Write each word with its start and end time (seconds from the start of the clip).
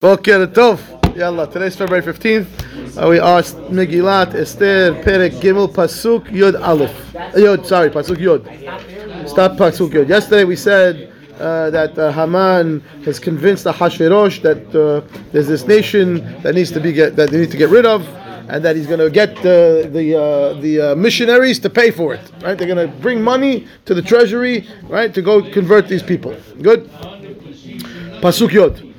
Boker 0.00 0.46
Tov. 0.46 0.80
Yalla, 1.14 1.46
today's 1.46 1.76
February 1.76 2.02
15th. 2.02 2.46
Uh, 2.96 3.06
we 3.10 3.20
asked 3.20 3.58
Megillat 3.68 4.34
Esther 4.34 4.94
Perek 5.04 5.32
Gimel 5.42 5.68
Pasuk 5.70 6.32
Yod 6.32 6.56
Aleph. 6.56 7.14
Uh, 7.14 7.36
Yod, 7.36 7.66
sorry, 7.66 7.90
Pasuk 7.90 8.18
Yod. 8.18 8.42
Stop 9.28 9.58
Pasuk 9.58 9.92
Yod. 9.92 10.08
Yesterday 10.08 10.44
we 10.44 10.56
said 10.56 11.12
uh, 11.38 11.68
that 11.68 11.98
uh, 11.98 12.10
Haman 12.12 12.80
has 13.04 13.18
convinced 13.18 13.64
the 13.64 13.72
Hashverosh 13.74 14.40
that 14.40 14.74
uh, 14.74 15.06
there's 15.32 15.48
this 15.48 15.66
nation 15.66 16.40
that 16.40 16.54
needs 16.54 16.70
to 16.70 16.80
be 16.80 16.94
get, 16.94 17.14
that 17.16 17.28
they 17.28 17.36
need 17.38 17.50
to 17.50 17.58
get 17.58 17.68
rid 17.68 17.84
of, 17.84 18.08
and 18.48 18.64
that 18.64 18.76
he's 18.76 18.86
going 18.86 19.00
to 19.00 19.10
get 19.10 19.36
uh, 19.40 19.86
the 19.90 20.16
uh, 20.16 20.60
the 20.62 20.80
uh, 20.80 20.94
missionaries 20.94 21.58
to 21.58 21.68
pay 21.68 21.90
for 21.90 22.14
it. 22.14 22.32
Right? 22.40 22.56
They're 22.56 22.74
going 22.74 22.90
to 22.90 22.96
bring 23.02 23.20
money 23.20 23.68
to 23.84 23.92
the 23.92 24.00
treasury, 24.00 24.66
right, 24.84 25.12
to 25.12 25.20
go 25.20 25.42
convert 25.52 25.88
these 25.88 26.02
people. 26.02 26.34
Good. 26.62 26.90
Pasuk 28.22 28.52
Yod. 28.52 28.89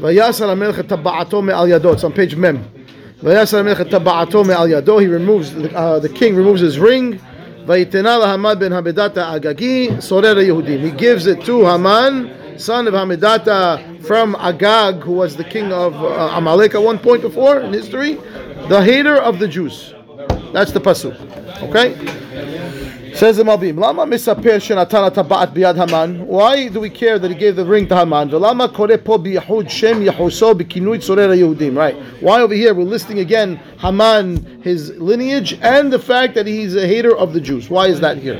Vayasar 0.00 0.48
HaMelech 0.48 0.78
et 0.78 0.88
taba'ato 0.88 1.44
me'al 1.44 1.66
yado. 1.66 1.92
It's 1.92 2.04
on 2.04 2.12
page 2.12 2.34
mem. 2.34 2.64
Vayasar 3.22 3.62
HaMelech 3.62 3.80
et 3.80 3.90
taba'ato 3.90 4.46
me'al 4.46 4.66
yado. 4.66 4.98
He 4.98 5.06
removes, 5.06 5.54
uh, 5.74 5.98
the 5.98 6.08
king 6.08 6.34
removes 6.34 6.62
his 6.62 6.78
ring. 6.78 7.20
Vayitena 7.66 8.26
Haman 8.26 8.58
ben 8.58 8.72
Hamedata 8.72 9.38
Agagi 9.38 10.02
sorer 10.02 10.34
Yehudim. 10.34 10.80
He 10.80 10.90
gives 10.90 11.26
it 11.26 11.44
to 11.44 11.66
Haman, 11.66 12.58
son 12.58 12.88
of 12.88 12.94
Hamedata 12.94 13.46
uh, 13.48 14.02
from 14.02 14.34
Agag, 14.36 15.02
who 15.02 15.12
was 15.12 15.36
the 15.36 15.44
king 15.44 15.70
of 15.70 15.94
uh, 15.94 16.30
Amalek 16.32 16.74
at 16.74 16.82
one 16.82 16.98
point 16.98 17.20
before 17.20 17.60
in 17.60 17.74
history, 17.74 18.14
the 18.68 18.82
hater 18.82 19.16
of 19.16 19.38
the 19.38 19.46
Jews. 19.46 19.92
That's 20.54 20.72
the 20.72 20.80
pasuk. 20.80 21.14
Okay. 21.64 21.94
Says 23.14 23.36
the 23.36 23.42
Malbim, 23.42 23.78
Lama 23.78 24.06
misaper 24.06 24.56
shenatan 24.56 25.10
tabat 25.10 25.52
biyad 25.52 25.76
Haman. 25.76 26.26
Why 26.26 26.68
do 26.68 26.80
we 26.80 26.88
care 26.88 27.18
that 27.18 27.30
he 27.30 27.36
gave 27.36 27.56
the 27.56 27.64
ring 27.64 27.86
to 27.88 27.96
Haman? 27.96 28.30
Velama 28.30 28.72
kore 28.72 28.96
po 28.98 29.18
biyahud 29.18 29.68
shem 29.68 30.04
yahuso 30.04 30.54
bikinui 30.54 30.98
tzorer 30.98 31.36
Yehudim. 31.36 31.76
Right? 31.76 31.96
Why 32.22 32.40
over 32.40 32.54
here 32.54 32.72
we're 32.72 32.84
listing 32.84 33.18
again 33.18 33.56
Haman, 33.78 34.62
his 34.62 34.90
lineage, 34.96 35.58
and 35.60 35.92
the 35.92 35.98
fact 35.98 36.34
that 36.34 36.46
he's 36.46 36.76
a 36.76 36.86
hater 36.86 37.16
of 37.16 37.32
the 37.32 37.40
Jews. 37.40 37.68
Why 37.68 37.88
is 37.88 38.00
that 38.00 38.18
here? 38.18 38.38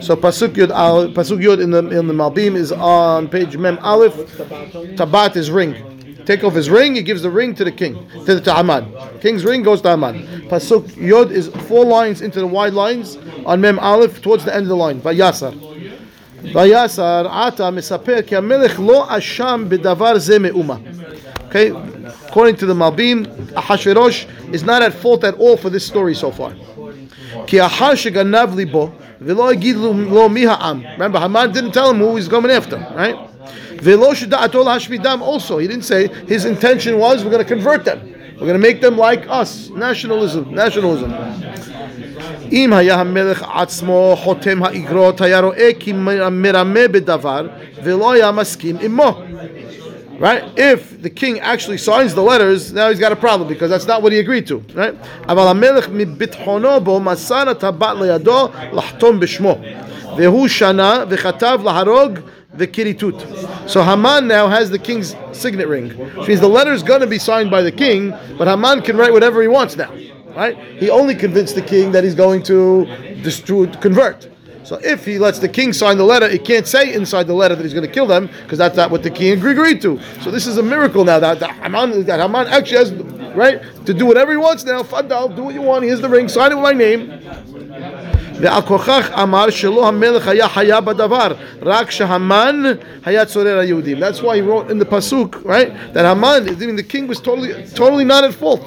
So 0.00 0.16
pasuk 0.16 0.54
yud, 0.54 0.70
al, 0.70 1.08
pasuk 1.08 1.42
yud 1.42 1.62
in 1.62 1.70
the 1.70 1.78
in 1.78 2.06
the 2.06 2.14
Malbim 2.14 2.54
is 2.54 2.72
on 2.72 3.28
page 3.28 3.56
mem 3.56 3.78
aleph. 3.78 4.14
Tabat 4.96 5.36
is 5.36 5.50
ring. 5.50 5.93
Take 6.26 6.42
off 6.42 6.54
his 6.54 6.70
ring, 6.70 6.94
he 6.94 7.02
gives 7.02 7.22
the 7.22 7.30
ring 7.30 7.54
to 7.54 7.64
the 7.64 7.72
king, 7.72 8.08
to 8.24 8.34
the 8.36 8.40
to 8.40 8.54
Haman. 8.54 8.92
King's 9.20 9.44
ring 9.44 9.62
goes 9.62 9.82
to 9.82 9.90
Haman. 9.90 10.48
Pasuk 10.48 10.96
Yod 10.96 11.30
is 11.30 11.48
four 11.68 11.84
lines 11.84 12.22
into 12.22 12.40
the 12.40 12.46
wide 12.46 12.72
lines 12.72 13.18
on 13.44 13.60
Mem 13.60 13.78
Aleph 13.78 14.22
towards 14.22 14.44
the 14.44 14.54
end 14.54 14.62
of 14.62 14.68
the 14.68 14.76
line. 14.76 15.00
Vayasar. 15.00 15.52
Vayasar 16.52 17.28
ata 17.30 17.64
misaper 17.64 18.26
ki 18.26 18.36
hamelech 18.36 18.78
lo 18.78 19.04
asham 19.06 19.68
bedavar 19.68 20.18
ze 20.18 20.38
me'uma. 20.38 20.80
Okay, 21.48 21.68
according 22.26 22.56
to 22.56 22.66
the 22.66 22.74
Malbim, 22.74 23.26
Ahashverosh 23.52 24.52
is 24.52 24.64
not 24.64 24.82
at 24.82 24.94
fault 24.94 25.24
at 25.24 25.34
all 25.34 25.56
for 25.56 25.68
this 25.68 25.86
story 25.86 26.14
so 26.14 26.30
far. 26.30 26.54
Ki 27.46 27.58
achar 27.58 27.92
sheganav 27.92 28.54
libo 28.54 28.94
v'lo 29.22 30.10
lo 30.10 30.28
mi 30.30 30.44
ha'am. 30.44 30.82
Remember, 30.92 31.20
Haman 31.20 31.52
didn't 31.52 31.72
tell 31.72 31.90
him 31.90 31.98
who 31.98 32.16
he's 32.16 32.28
coming 32.28 32.50
after, 32.50 32.76
right? 32.94 33.33
V'lo 33.77 34.13
sheda'atol 34.13 34.65
hashmidam 34.65 35.21
also. 35.21 35.57
He 35.57 35.67
didn't 35.67 35.85
say 35.85 36.07
his 36.27 36.45
intention 36.45 36.97
was 36.97 37.23
we're 37.23 37.31
going 37.31 37.43
to 37.43 37.53
convert 37.55 37.85
them. 37.85 37.99
We're 38.33 38.47
going 38.47 38.53
to 38.53 38.67
make 38.69 38.81
them 38.81 38.97
like 38.97 39.27
us. 39.27 39.69
Nationalism. 39.69 40.53
Nationalism. 40.53 41.11
אם 42.51 42.73
היה 42.73 42.95
המלך 42.95 43.43
עצמו 43.53 44.15
חותם 44.19 44.63
האגרות, 44.63 45.21
היה 45.21 45.39
רואה 45.39 45.69
כי 45.79 45.93
מרמה 46.31 46.87
בדבר, 46.87 47.47
ולא 47.83 48.11
היה 48.11 48.31
מסכים 48.31 48.77
עמו. 48.81 49.21
Right? 50.19 50.43
If 50.57 51.01
the 51.01 51.09
king 51.09 51.39
actually 51.39 51.77
signs 51.77 52.13
the 52.13 52.21
letters, 52.21 52.73
now 52.73 52.89
he's 52.89 52.99
got 52.99 53.13
a 53.13 53.15
problem 53.15 53.47
because 53.47 53.69
that's 53.69 53.87
not 53.87 54.01
what 54.01 54.11
he 54.11 54.19
agreed 54.19 54.47
to. 54.47 54.63
Right? 54.75 54.95
אבל 55.29 55.47
המלך 55.47 55.89
מביטחונו 55.91 56.79
בו 56.83 56.99
מסר 56.99 57.49
הטבעת 57.49 57.97
לידו 58.01 58.49
לחתום 58.73 59.19
בשמו. 59.19 59.57
והוא 60.17 60.47
שנה 60.47 61.03
וכתב 61.09 61.59
להרוג 61.63 62.19
the 62.56 62.66
kiritut. 62.66 63.68
So 63.68 63.82
Haman 63.82 64.28
now 64.28 64.48
has 64.48 64.70
the 64.70 64.78
king's 64.78 65.16
signet 65.32 65.68
ring, 65.68 65.90
which 66.16 66.28
means 66.28 66.40
the 66.40 66.48
letter's 66.48 66.82
going 66.82 67.00
to 67.00 67.06
be 67.06 67.18
signed 67.18 67.50
by 67.50 67.62
the 67.62 67.72
king, 67.72 68.10
but 68.38 68.46
Haman 68.46 68.82
can 68.82 68.96
write 68.96 69.12
whatever 69.12 69.42
he 69.42 69.48
wants 69.48 69.76
now. 69.76 69.92
Right? 70.34 70.56
He 70.78 70.90
only 70.90 71.14
convinced 71.14 71.54
the 71.54 71.62
king 71.62 71.92
that 71.92 72.02
he's 72.02 72.14
going 72.14 72.42
to 72.44 72.86
convert. 73.80 74.28
So 74.64 74.80
if 74.82 75.04
he 75.04 75.18
lets 75.18 75.38
the 75.38 75.48
king 75.48 75.74
sign 75.74 75.98
the 75.98 76.04
letter, 76.04 76.28
he 76.28 76.38
can't 76.38 76.66
say 76.66 76.94
inside 76.94 77.26
the 77.26 77.34
letter 77.34 77.54
that 77.54 77.62
he's 77.62 77.74
going 77.74 77.86
to 77.86 77.92
kill 77.92 78.06
them 78.06 78.30
because 78.42 78.58
that's 78.58 78.76
not 78.76 78.90
what 78.90 79.02
the 79.02 79.10
king 79.10 79.38
agreed 79.38 79.82
to. 79.82 80.00
So 80.22 80.30
this 80.30 80.46
is 80.46 80.56
a 80.56 80.62
miracle 80.62 81.04
now 81.04 81.18
that, 81.20 81.38
that 81.40 81.50
Haman, 81.50 82.04
that 82.06 82.18
Haman 82.18 82.46
actually 82.46 82.78
has 82.78 82.92
right 83.34 83.60
to 83.84 83.92
do 83.92 84.06
whatever 84.06 84.32
he 84.32 84.38
wants 84.38 84.64
now. 84.64 84.82
Fadal, 84.82 85.36
do 85.36 85.44
what 85.44 85.54
you 85.54 85.60
want. 85.60 85.84
Here's 85.84 86.00
the 86.00 86.08
ring. 86.08 86.28
Sign 86.28 86.52
it 86.52 86.54
with 86.54 86.64
my 86.64 86.72
name. 86.72 87.10
ועל 88.43 88.61
כוכך 88.61 89.09
אמר 89.23 89.49
שלא 89.49 89.87
המלך 89.87 90.27
היה 90.27 90.49
חיה 90.49 90.81
בדבר, 90.81 91.33
רק 91.61 91.91
שהמן 91.91 92.63
היה 93.05 93.25
צורר 93.25 93.59
היהודים. 93.59 93.97
That's 93.97 94.21
why 94.21 94.37
he 94.37 94.41
wrote 94.41 94.71
in 94.71 94.79
the 94.79 94.85
pasuk, 94.85 95.45
right, 95.45 95.93
that 95.93 96.05
Haman, 96.05 96.47
I 96.47 96.51
mean, 96.51 96.75
the 96.75 96.83
king 96.83 97.07
was 97.07 97.19
totally, 97.19 97.51
totally 97.75 98.05
not 98.05 98.23
at 98.23 98.33
fault. 98.33 98.61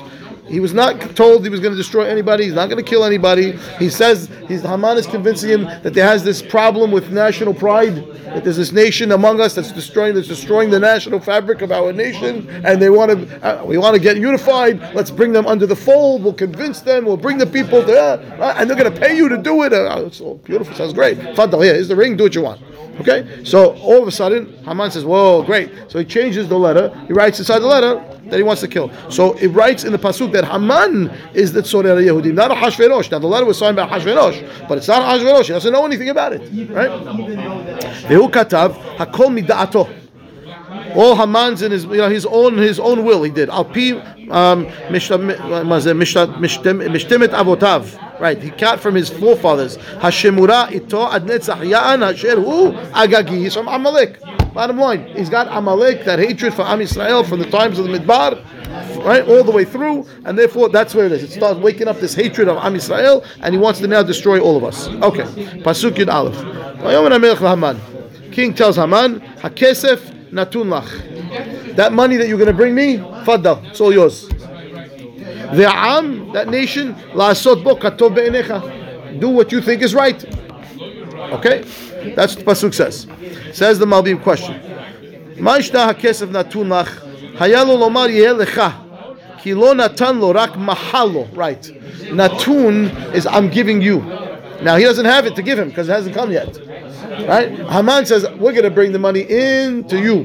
He 0.48 0.60
was 0.60 0.74
not 0.74 1.16
told 1.16 1.44
he 1.44 1.50
was 1.50 1.60
going 1.60 1.74
to 1.74 1.78
destroy 1.78 2.06
anybody. 2.06 2.46
He's 2.46 2.54
not 2.54 2.70
going 2.70 2.84
to 2.84 2.90
kill 2.90 3.04
anybody. 3.04 3.54
He 3.80 3.90
says 3.90 4.30
he's, 4.48 4.62
Haman 4.62 4.98
is 4.98 5.06
convincing 5.06 5.50
him 5.50 5.64
that 5.84 5.94
there 5.94 6.06
has 6.06 6.24
this 6.24 6.42
problem 6.42 6.92
with 6.92 7.12
national 7.12 7.54
pride. 7.54 7.96
That 8.28 8.44
there's 8.44 8.58
this 8.58 8.72
nation 8.72 9.12
among 9.14 9.40
us 9.40 9.56
that's 9.56 9.72
destroying 9.72 10.14
that's 10.14 10.28
destroying 10.28 10.70
the 10.70 10.80
national 10.80 11.20
fabric 11.20 11.62
of 11.62 11.72
our 11.72 11.94
nation, 11.94 12.50
and 12.66 12.82
they 12.82 12.90
want 12.90 13.12
to 13.12 13.46
uh, 13.46 13.64
we 13.64 13.78
want 13.78 13.96
to 13.96 14.02
get 14.02 14.18
unified. 14.18 14.80
Let's 14.94 15.12
bring 15.12 15.32
them 15.32 15.48
under 15.48 15.66
the 15.66 15.76
fold. 15.76 16.24
We'll 16.24 16.34
convince 16.34 16.82
them. 16.82 17.06
We'll 17.06 17.18
bring 17.18 17.38
the 17.38 17.48
people 17.48 17.82
there, 17.82 18.20
uh, 18.42 18.56
and 18.58 18.70
they're 18.70 18.78
going 18.78 18.94
to 18.94 19.00
pay 19.00 19.16
you 19.16 19.30
to 19.30 19.38
do 19.38 19.64
it. 19.64 19.74
Uh, 19.74 20.04
it's 20.06 20.22
all 20.22 20.36
beautiful. 20.36 20.76
Sounds 20.76 20.94
great. 20.94 21.18
Fadal, 21.18 21.64
here's 21.64 21.88
the 21.88 21.96
ring. 21.96 22.18
Do 22.18 22.24
what 22.24 22.36
you 22.36 22.42
want. 22.42 22.62
Okay. 23.00 23.44
So 23.44 23.76
all 23.78 24.02
of 24.02 24.08
a 24.08 24.12
sudden, 24.12 24.58
Haman 24.66 24.92
says, 24.92 25.06
"Whoa, 25.06 25.44
great!" 25.44 25.72
So 25.88 26.00
he 26.00 26.06
changes 26.06 26.48
the 26.50 26.60
letter. 26.60 26.90
He 27.08 27.14
writes 27.14 27.40
inside 27.40 27.60
the 27.60 27.68
letter 27.68 28.17
that 28.30 28.38
he 28.38 28.44
wants 28.44 28.62
to 28.62 28.68
kill. 28.68 28.92
So 29.10 29.34
it 29.38 29.48
writes 29.50 29.84
in 29.84 29.92
the 29.92 30.00
pasuk 30.00 30.32
that 30.34 30.46
Haman 30.46 31.10
is 31.34 31.54
the 31.54 31.62
Tzorer 31.62 32.02
Yehudim, 32.04 32.34
not 32.34 32.52
a 32.52 32.56
Hashverosh. 32.56 33.12
Now 33.12 33.20
the 33.20 33.28
letter 33.28 33.46
was 33.46 33.58
signed 33.58 33.76
by 33.76 33.88
Hashverosh, 33.88 34.68
but 34.68 34.78
it's 34.78 34.88
not 34.88 35.02
Hashverosh. 35.04 35.46
He 35.46 35.54
doesn't 35.54 35.72
know 35.72 35.86
anything 35.86 36.10
about 36.10 36.34
it, 36.34 36.42
right? 36.70 36.92
Vehu 38.10 38.30
katav 38.32 38.74
hakol 38.98 39.32
mida'ato. 39.38 39.88
All 40.96 41.16
Haman's 41.16 41.62
in 41.62 41.72
his, 41.72 41.86
you 41.86 41.98
know, 41.98 42.10
his 42.10 42.26
own, 42.26 42.58
his 42.58 42.80
own 42.80 43.04
will. 43.04 43.24
He 43.24 43.30
did. 43.32 43.50
Al 43.50 43.66
pi 43.66 43.92
um, 44.30 44.66
mishtemet 44.90 45.38
avotav. 47.30 48.04
Right. 48.20 48.42
He 48.42 48.50
got 48.52 48.80
from 48.80 48.96
his 48.96 49.10
forefathers. 49.10 49.78
Hashemura 49.78 50.72
ito 50.72 51.12
ad 51.12 51.24
netzach 51.26 51.68
ya'an 51.70 52.04
asher 52.04 52.40
hu 52.40 52.72
agagi. 52.92 53.38
He's 53.38 53.54
from 53.54 53.68
Amalek. 53.68 54.20
Bottom 54.54 54.80
line, 54.80 55.06
he's 55.16 55.30
got 55.30 55.48
Amalek, 55.56 56.04
that 56.06 56.18
hatred 56.18 56.52
for 56.52 56.64
Am 56.64 56.80
Yisrael 56.80 57.24
from 57.30 57.38
the 57.38 57.46
times 57.48 57.78
of 57.78 57.86
the 57.88 57.96
Midbar, 57.96 58.44
right, 59.06 59.24
all 59.28 59.44
the 59.44 59.52
way 59.52 59.64
through, 59.64 60.08
and 60.26 60.36
therefore 60.36 60.70
that's 60.70 60.96
where 60.96 61.06
it 61.06 61.12
is. 61.12 61.22
It 61.22 61.30
starts 61.30 61.60
waking 61.60 61.88
up 61.88 62.00
this 62.00 62.16
hatred 62.16 62.48
of 62.48 62.58
Am 62.58 62.74
Yisrael, 62.74 63.24
and 63.42 63.54
he 63.54 63.60
wants 63.62 63.80
to 63.82 63.88
now 63.88 64.02
destroy 64.02 64.40
all 64.40 64.58
of 64.58 64.64
us. 64.64 64.88
Okay, 64.88 65.26
Pasuk 65.62 65.92
Yud 65.92 66.12
Aleph. 66.12 66.36
King 68.32 68.54
tells 68.56 68.78
Haman, 68.78 69.20
Hakesef 69.20 70.32
natun 70.32 70.70
lach. 70.70 71.76
That 71.76 71.94
money 71.94 72.16
that 72.18 72.28
you're 72.28 72.40
going 72.40 72.48
to 72.48 72.54
bring 72.54 72.74
me, 72.74 72.98
Faddal, 72.98 73.64
it's 73.70 73.80
all 73.80 73.94
yours. 73.94 74.28
The 75.56 75.68
Am, 75.70 76.32
that 76.34 76.50
nation, 76.50 76.96
la'asot 77.14 77.64
bo 77.64 77.76
katov 77.76 78.16
be'enecha. 78.16 79.20
Do 79.20 79.30
what 79.30 79.52
you 79.52 79.62
think 79.62 79.82
is 79.82 79.96
right. 79.96 80.24
Okay, 81.34 81.64
that's 82.16 82.36
what 82.36 82.46
the 82.46 82.52
pasuk 82.52 82.74
says. 82.74 83.08
Says 83.54 83.80
the 83.80 83.86
Malbim 83.86 84.22
question. 84.22 84.56
Ma'ishna 85.38 85.94
lach 85.94 86.88
hayalo 87.38 87.78
lomar 87.78 88.10
yeh 88.14 88.34
lecha 88.34 88.74
ki 89.40 89.54
lo 89.54 89.74
natan 89.74 90.20
lo 90.20 90.34
rak 90.34 90.52
mahalo. 90.52 91.28
Right. 91.36 91.62
Natun 92.12 93.14
is 93.14 93.28
I'm 93.28 93.50
giving 93.50 93.82
you. 93.82 94.00
Now 94.62 94.76
he 94.78 94.84
doesn't 94.84 95.06
have 95.06 95.26
it 95.26 95.36
to 95.36 95.42
give 95.42 95.60
him 95.60 95.70
because 95.70 95.90
it 95.90 95.94
hasn't 95.94 96.16
come 96.16 96.32
yet. 96.32 96.58
Right? 97.28 97.52
Haman 97.70 98.06
says 98.06 98.24
we're 98.32 98.52
going 98.52 98.64
to 98.64 98.72
bring 98.72 98.92
the 98.92 99.00
money 99.00 99.22
in 99.22 99.84
to 99.88 100.00
you. 100.00 100.24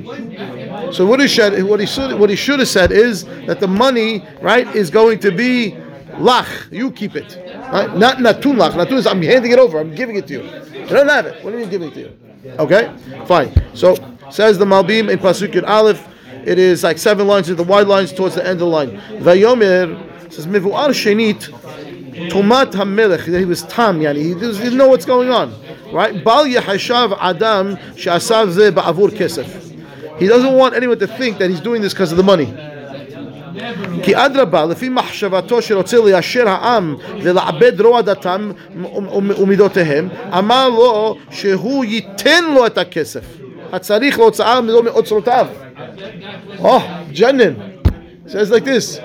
So 0.93 1.07
what 1.07 1.21
he 1.21 1.29
said, 1.29 1.63
what 1.65 1.81
he 1.81 1.87
should, 1.87 2.19
what 2.19 2.31
he 2.31 2.37
should 2.37 2.59
have 2.59 2.69
said 2.69 2.93
is 2.93 3.25
that 3.47 3.61
the 3.61 3.69
money, 3.69 4.25
right, 4.41 4.67
is 4.77 4.91
going 4.91 5.19
to 5.21 5.31
be 5.31 5.73
lach. 6.17 6.71
You 6.71 6.91
keep 6.91 7.17
it, 7.17 7.37
right? 7.73 7.97
Not 7.97 8.19
natun 8.19 8.57
lach. 8.57 8.73
Natun 8.73 8.99
is 8.99 9.07
I'm 9.07 9.23
handing 9.23 9.53
it 9.53 9.59
over. 9.59 9.79
I'm 9.79 9.95
giving 9.95 10.17
it 10.17 10.27
to 10.29 10.35
you. 10.35 10.43
You 10.43 10.87
don't 10.87 11.09
have 11.09 11.27
it. 11.27 11.43
What 11.45 11.55
are 11.55 11.59
you 11.59 11.67
giving 11.67 11.89
it 11.89 11.95
to 11.95 12.01
you? 12.01 12.13
Okay, 12.59 12.93
fine. 13.27 13.53
So 13.75 13.97
says 14.31 14.59
the 14.59 14.65
Malbim 14.65 15.11
in 15.11 15.19
Pasuk 15.19 15.53
Yud 15.53 15.67
Aleph. 15.67 16.07
It 16.45 16.59
is 16.59 16.83
like 16.83 16.99
seven 16.99 17.29
lines 17.29 17.49
of 17.49 17.57
the 17.57 17.63
wide 17.63 17.87
lines 17.87 18.13
towards 18.13 18.35
the 18.35 18.43
end 18.43 18.55
of 18.55 18.59
the 18.59 18.67
line. 18.67 19.01
Vayomer 19.21 20.33
says 20.33 20.47
mivuar 20.47 20.89
shenit 20.91 21.49
tomat 22.31 22.73
hamelech. 22.73 23.39
He 23.39 23.45
was 23.45 23.63
tam. 23.63 24.01
Yani 24.01 24.17
he 24.17 24.35
didn't 24.35 24.77
know 24.77 24.89
what's 24.89 25.05
going 25.05 25.31
on. 25.31 25.55
Right? 25.93 26.25
Bal 26.25 26.45
yehashav 26.47 27.17
adam 27.21 27.79
she'asav 27.97 28.51
ze 28.51 28.71
ba'avur 28.73 29.11
kesef. 29.11 29.62
He 30.22 30.28
doesn't 30.28 30.54
want 30.54 30.76
anyone 30.76 31.00
to 31.00 31.08
think 31.08 31.38
that 31.40 31.50
he's 31.50 31.62
doing 31.62 31.82
this 31.82 31.94
because 31.94 32.12
of 32.12 32.18
the 32.18 32.24
money. 32.24 32.54
כי 34.04 34.16
אדרבה, 34.16 34.66
לפי 34.66 34.90
מחשבתו 34.90 35.62
שרוצה 35.62 35.98
ליישר 36.06 36.50
העם 36.50 36.96
ולעבד 37.22 37.82
רוע 37.82 38.02
דתם 38.02 38.52
ומידותיהם, 39.38 40.10
אמר 40.38 40.70
לו 40.70 41.18
שהוא 41.32 41.86
ייתן 41.86 42.44
לו 42.54 42.66
את 42.66 42.78
הכסף, 42.78 43.24
הצריך 43.74 44.20
להוצאה 44.20 44.62
מאוצרותיו. 44.62 45.48
Oh, 46.60 46.82
Jenin 47.12 47.56
says 48.28 48.50
like 48.52 48.66
this. 48.66 49.00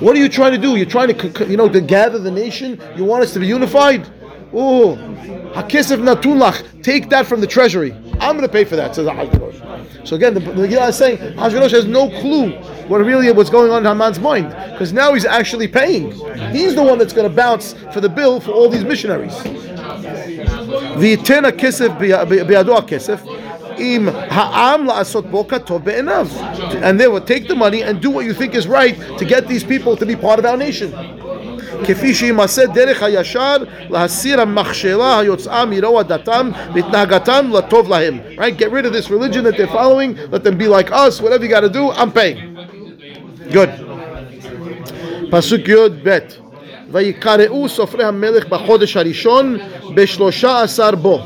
What 0.00 0.16
are 0.16 0.18
you 0.18 0.28
trying 0.28 0.52
to 0.52 0.58
do? 0.58 0.76
You're 0.76 0.86
trying 0.86 1.16
to, 1.16 1.46
you 1.46 1.56
know, 1.56 1.68
to 1.68 1.80
gather 1.80 2.18
the 2.18 2.30
nation. 2.30 2.80
You 2.96 3.04
want 3.04 3.22
us 3.24 3.32
to 3.34 3.40
be 3.40 3.46
unified. 3.46 4.06
Oh, 4.52 4.96
hakesef 5.54 5.98
natulach. 5.98 6.82
Take 6.82 7.10
that 7.10 7.26
from 7.26 7.40
the 7.40 7.46
treasury. 7.46 7.92
I'm 8.20 8.36
going 8.36 8.42
to 8.42 8.48
pay 8.48 8.64
for 8.64 8.76
that. 8.76 8.94
Says 8.94 9.06
Hashverosh. 9.06 9.67
so 10.03 10.15
again, 10.15 10.33
the, 10.33 10.39
the 10.39 10.51
Megillah 10.51 10.89
is 10.89 10.97
saying 10.97 11.17
Hashverosh 11.17 11.71
has 11.71 11.85
no 11.85 12.09
clue 12.21 12.51
what 12.87 12.99
really 12.99 13.31
what's 13.31 13.49
going 13.49 13.71
on 13.71 13.79
in 13.79 13.85
Haman's 13.85 14.19
mind 14.19 14.49
because 14.71 14.91
now 14.93 15.13
he's 15.13 15.25
actually 15.25 15.67
paying. 15.67 16.11
He's 16.51 16.75
the 16.75 16.83
one 16.83 16.97
that's 16.97 17.13
going 17.13 17.29
to 17.29 17.35
bounce 17.35 17.73
for 17.93 18.01
the 18.01 18.09
bill 18.09 18.39
for 18.39 18.51
all 18.51 18.69
these 18.69 18.83
missionaries. 18.83 19.35
The 19.43 21.17
Tena 21.17 21.51
Kisif 21.51 21.97
Biadoa 21.97 22.87
Kisif. 22.87 23.25
And 26.83 26.99
they 26.99 27.07
will 27.07 27.21
take 27.21 27.47
the 27.47 27.55
money 27.55 27.83
and 27.83 28.01
do 28.01 28.09
what 28.09 28.25
you 28.25 28.33
think 28.33 28.53
is 28.53 28.67
right 28.67 28.97
to 29.17 29.23
get 29.25 29.47
these 29.47 29.63
people 29.63 29.95
to 29.95 30.05
be 30.05 30.17
part 30.17 30.37
of 30.39 30.45
our 30.45 30.57
nation. 30.57 30.91
כפי 31.84 32.14
שימסה 32.14 32.66
דרך 32.66 33.02
הישר 33.02 33.56
להסיר 33.90 34.40
המכשלה 34.40 35.18
היוצאה 35.18 35.64
מרוע 35.64 36.02
דתם 36.02 36.50
והתנהגתם 36.74 37.50
לטוב 37.52 37.88
להם. 37.88 38.18
Right? 38.36 38.58
Get 38.58 38.70
rid 38.72 38.86
of 38.86 38.92
this 38.92 39.10
religion 39.10 39.44
that 39.44 39.56
they're 39.56 39.66
following. 39.66 40.16
Let 40.32 40.44
them 40.44 40.58
be 40.58 40.68
like 40.68 40.90
us. 40.92 41.20
Whatever 41.20 41.44
you 41.44 41.50
got 41.50 41.60
to 41.60 41.68
do, 41.68 41.90
I'm 41.90 42.12
paying. 42.12 42.38
Good. 43.52 43.70
פסוק 45.30 45.68
י"ב 45.68 46.18
ויקראו 46.90 47.68
סופרי 47.68 48.04
המלך 48.04 48.46
בחודש 48.46 48.96
הראשון 48.96 49.58
בשלושה 49.94 50.62
עשר 50.62 50.94
בו. 50.94 51.20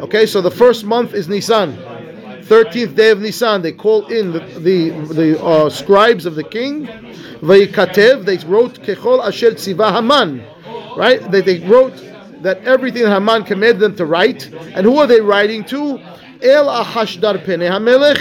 Okay, 0.00 0.26
so 0.26 0.40
the 0.40 0.50
first 0.50 0.84
month 0.84 1.12
is 1.14 1.28
Nisan. 1.28 1.68
13th 2.45 2.95
day 2.95 3.09
of 3.11 3.19
Nisan, 3.19 3.61
they 3.61 3.71
call 3.71 4.05
in 4.07 4.33
the, 4.33 4.39
the, 4.39 4.89
the 5.13 5.43
uh, 5.43 5.69
scribes 5.69 6.25
of 6.25 6.35
the 6.35 6.43
king. 6.43 6.83
They 7.41 7.65
wrote 7.67 8.79
Kechol 8.81 9.25
Asher 9.25 9.51
Tziva 9.51 9.93
Haman. 9.93 10.43
Right? 10.97 11.31
They, 11.31 11.41
they 11.41 11.59
wrote 11.59 11.95
that 12.43 12.63
everything 12.63 13.05
Haman 13.05 13.43
commanded 13.45 13.79
them 13.79 13.95
to 13.95 14.05
write. 14.05 14.51
And 14.53 14.85
who 14.85 14.97
are 14.97 15.07
they 15.07 15.21
writing 15.21 15.63
to? 15.65 15.99
El 16.41 16.67
Ahashdar 16.67 17.43
Pene 17.45 17.61
HaMelech 17.61 18.17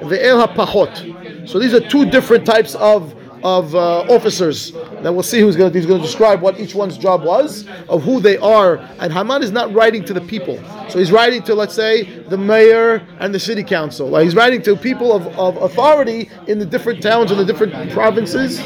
Ve'el 0.00 0.46
HaPachot. 0.46 1.48
So 1.48 1.58
these 1.58 1.74
are 1.74 1.80
two 1.80 2.08
different 2.10 2.46
types 2.46 2.74
of 2.76 3.14
of 3.44 3.74
uh, 3.74 4.00
officers 4.08 4.72
that 4.72 5.12
we'll 5.12 5.22
see 5.22 5.38
who's 5.38 5.54
going 5.54 5.70
to 5.70 5.78
he's 5.78 5.86
going 5.86 6.00
to 6.00 6.06
describe 6.06 6.40
what 6.40 6.58
each 6.58 6.74
one's 6.74 6.96
job 6.96 7.22
was 7.22 7.66
of 7.90 8.02
who 8.02 8.18
they 8.18 8.38
are 8.38 8.78
and 8.98 9.12
Haman 9.12 9.42
is 9.42 9.52
not 9.52 9.72
writing 9.74 10.02
to 10.06 10.14
the 10.14 10.20
people. 10.22 10.56
So 10.88 10.98
he's 10.98 11.12
writing 11.12 11.42
to 11.42 11.54
let's 11.54 11.74
say 11.74 12.04
the 12.04 12.38
mayor 12.38 13.06
and 13.20 13.34
the 13.34 13.38
city 13.38 13.62
council. 13.62 14.08
Like 14.08 14.24
he's 14.24 14.34
writing 14.34 14.62
to 14.62 14.74
people 14.74 15.12
of, 15.12 15.26
of 15.38 15.58
authority 15.58 16.30
in 16.46 16.58
the 16.58 16.66
different 16.66 17.02
towns 17.02 17.30
and 17.30 17.38
the 17.38 17.44
different 17.44 17.90
provinces 17.92 18.58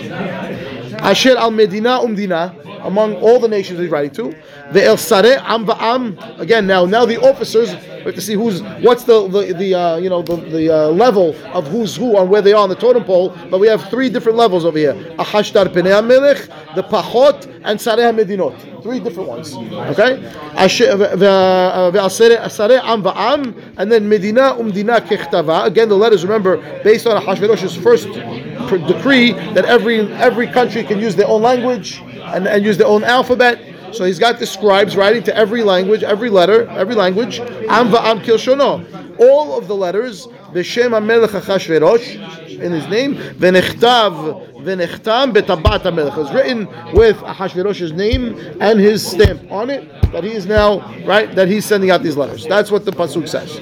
Asher 1.00 1.37
al 1.37 1.50
Medina 1.50 2.00
umdina 2.00 2.55
among 2.85 3.15
all 3.17 3.39
the 3.41 3.49
nations 3.49 3.79
he's 3.81 3.91
writing 3.91 4.11
to. 4.11 4.37
The 4.73 4.85
El 4.85 4.97
Sare 4.97 5.39
Am 5.45 5.67
Va'am. 5.67 6.39
Again, 6.39 6.67
now 6.67 6.85
now 6.85 7.05
the 7.06 7.19
officers 7.19 7.75
we 7.99 8.05
have 8.05 8.15
to 8.15 8.21
see 8.21 8.35
who's 8.35 8.62
what's 8.83 9.05
the 9.05 9.29
the, 9.29 9.53
the 9.55 9.75
uh, 9.75 9.97
you 9.97 10.09
know 10.09 10.23
the, 10.23 10.37
the 10.37 10.71
uh, 10.71 10.89
level 10.89 11.35
of 11.53 11.67
who's 11.69 11.97
who 11.97 12.17
on 12.17 12.29
where 12.29 12.43
they 12.43 12.53
are 12.53 12.62
on 12.62 12.69
the 12.69 12.75
totem 12.77 13.05
pole. 13.05 13.35
But 13.50 13.59
we 13.59 13.69
have 13.69 13.89
three 13.91 14.09
different 14.09 14.39
levels 14.39 14.65
over 14.65 14.79
here: 14.79 14.95
Ahashtar 15.19 15.67
Penei 15.67 16.05
Melech, 16.06 16.49
the 16.75 16.83
Pachot, 16.83 17.47
and 17.65 17.79
Sareh 17.79 18.12
Medinot. 18.15 18.78
Three 18.88 19.00
different 19.00 19.29
ones. 19.29 19.55
Okay, 19.55 20.25
uh, 20.25 20.64
uh, 20.64 21.90
Am 21.93 23.02
Va'am, 23.02 23.75
and 23.76 23.93
then 23.93 24.08
Medina 24.08 24.55
Umdina 24.55 24.99
Kechtava. 25.00 25.67
Again, 25.67 25.90
the 25.90 25.94
letters 25.94 26.25
remember 26.25 26.56
based 26.82 27.06
on 27.06 27.20
Hashverosh's 27.23 27.76
first 27.76 28.06
decree 28.87 29.32
that 29.52 29.67
every 29.67 30.11
every 30.14 30.46
country 30.46 30.85
can 30.85 31.00
use 31.00 31.14
their 31.14 31.29
own 31.29 31.43
language 31.43 32.00
and, 32.32 32.49
and 32.49 32.64
use 32.64 32.79
their 32.79 32.87
own 32.87 33.05
alphabet. 33.05 33.61
So 33.93 34.05
he's 34.05 34.19
got 34.19 34.38
the 34.38 34.46
scribes 34.46 34.96
writing 34.96 35.23
to 35.25 35.37
every 35.37 35.62
language, 35.62 36.02
every 36.02 36.31
letter, 36.31 36.67
every 36.70 36.94
language. 36.94 37.41
Am 37.41 37.91
va'am. 37.91 39.19
All 39.20 39.58
of 39.58 39.69
the 39.69 39.75
letters, 39.75 40.29
in 42.58 42.73
his 42.73 42.88
name, 42.88 43.14
v'nechtav, 43.14 44.48
v'nechtam 44.60 45.32
betabat 45.32 45.82
hamelech. 45.82 46.16
It's 46.19 46.32
written 46.32 46.66
with 46.94 47.16
Achashverosh's 47.19 47.93
name 47.93 48.37
and 48.60 48.78
his 48.78 49.06
stamp 49.06 49.50
on 49.50 49.70
it, 49.70 49.90
that 50.12 50.25
he 50.25 50.32
is 50.32 50.46
now, 50.46 50.81
right, 51.05 51.34
that 51.34 51.49
he's 51.49 51.64
sending 51.64 51.90
out 51.90 52.02
these 52.02 52.16
letters. 52.16 52.46
That's 52.46 52.70
what 52.70 52.84
the 52.84 52.93
Pasuk 52.93 53.28
says. 53.28 53.60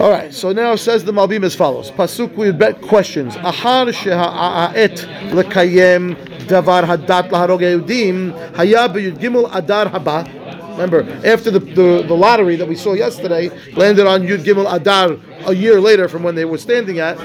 All 0.00 0.10
right, 0.10 0.32
so 0.32 0.52
now 0.52 0.76
says 0.76 1.04
the 1.04 1.12
Malbim 1.12 1.42
as 1.44 1.56
follows. 1.56 1.90
Pasuk 1.90 2.36
we 2.36 2.52
bet 2.52 2.80
questions. 2.82 3.34
Ahar 3.36 3.88
sheha'et 3.88 5.32
lekayem 5.32 6.14
davar 6.46 6.84
hadat 6.84 7.30
laharog 7.30 7.60
Yehudim 7.60 8.54
haya 8.54 8.88
b'yud 8.88 9.50
adar 9.52 9.86
haba. 9.86 10.37
Remember, 10.78 11.02
after 11.26 11.50
the, 11.50 11.58
the, 11.58 12.04
the, 12.06 12.14
lottery 12.14 12.54
that 12.54 12.68
we 12.68 12.76
saw 12.76 12.92
yesterday 12.92 13.48
landed 13.72 14.06
on 14.06 14.22
Yud 14.22 14.44
Gimel 14.44 14.72
Adar 14.72 15.16
a 15.48 15.52
year 15.52 15.80
later 15.80 16.08
from 16.08 16.22
when 16.22 16.36
they 16.36 16.44
were 16.44 16.56
standing 16.56 17.00
at. 17.00 17.18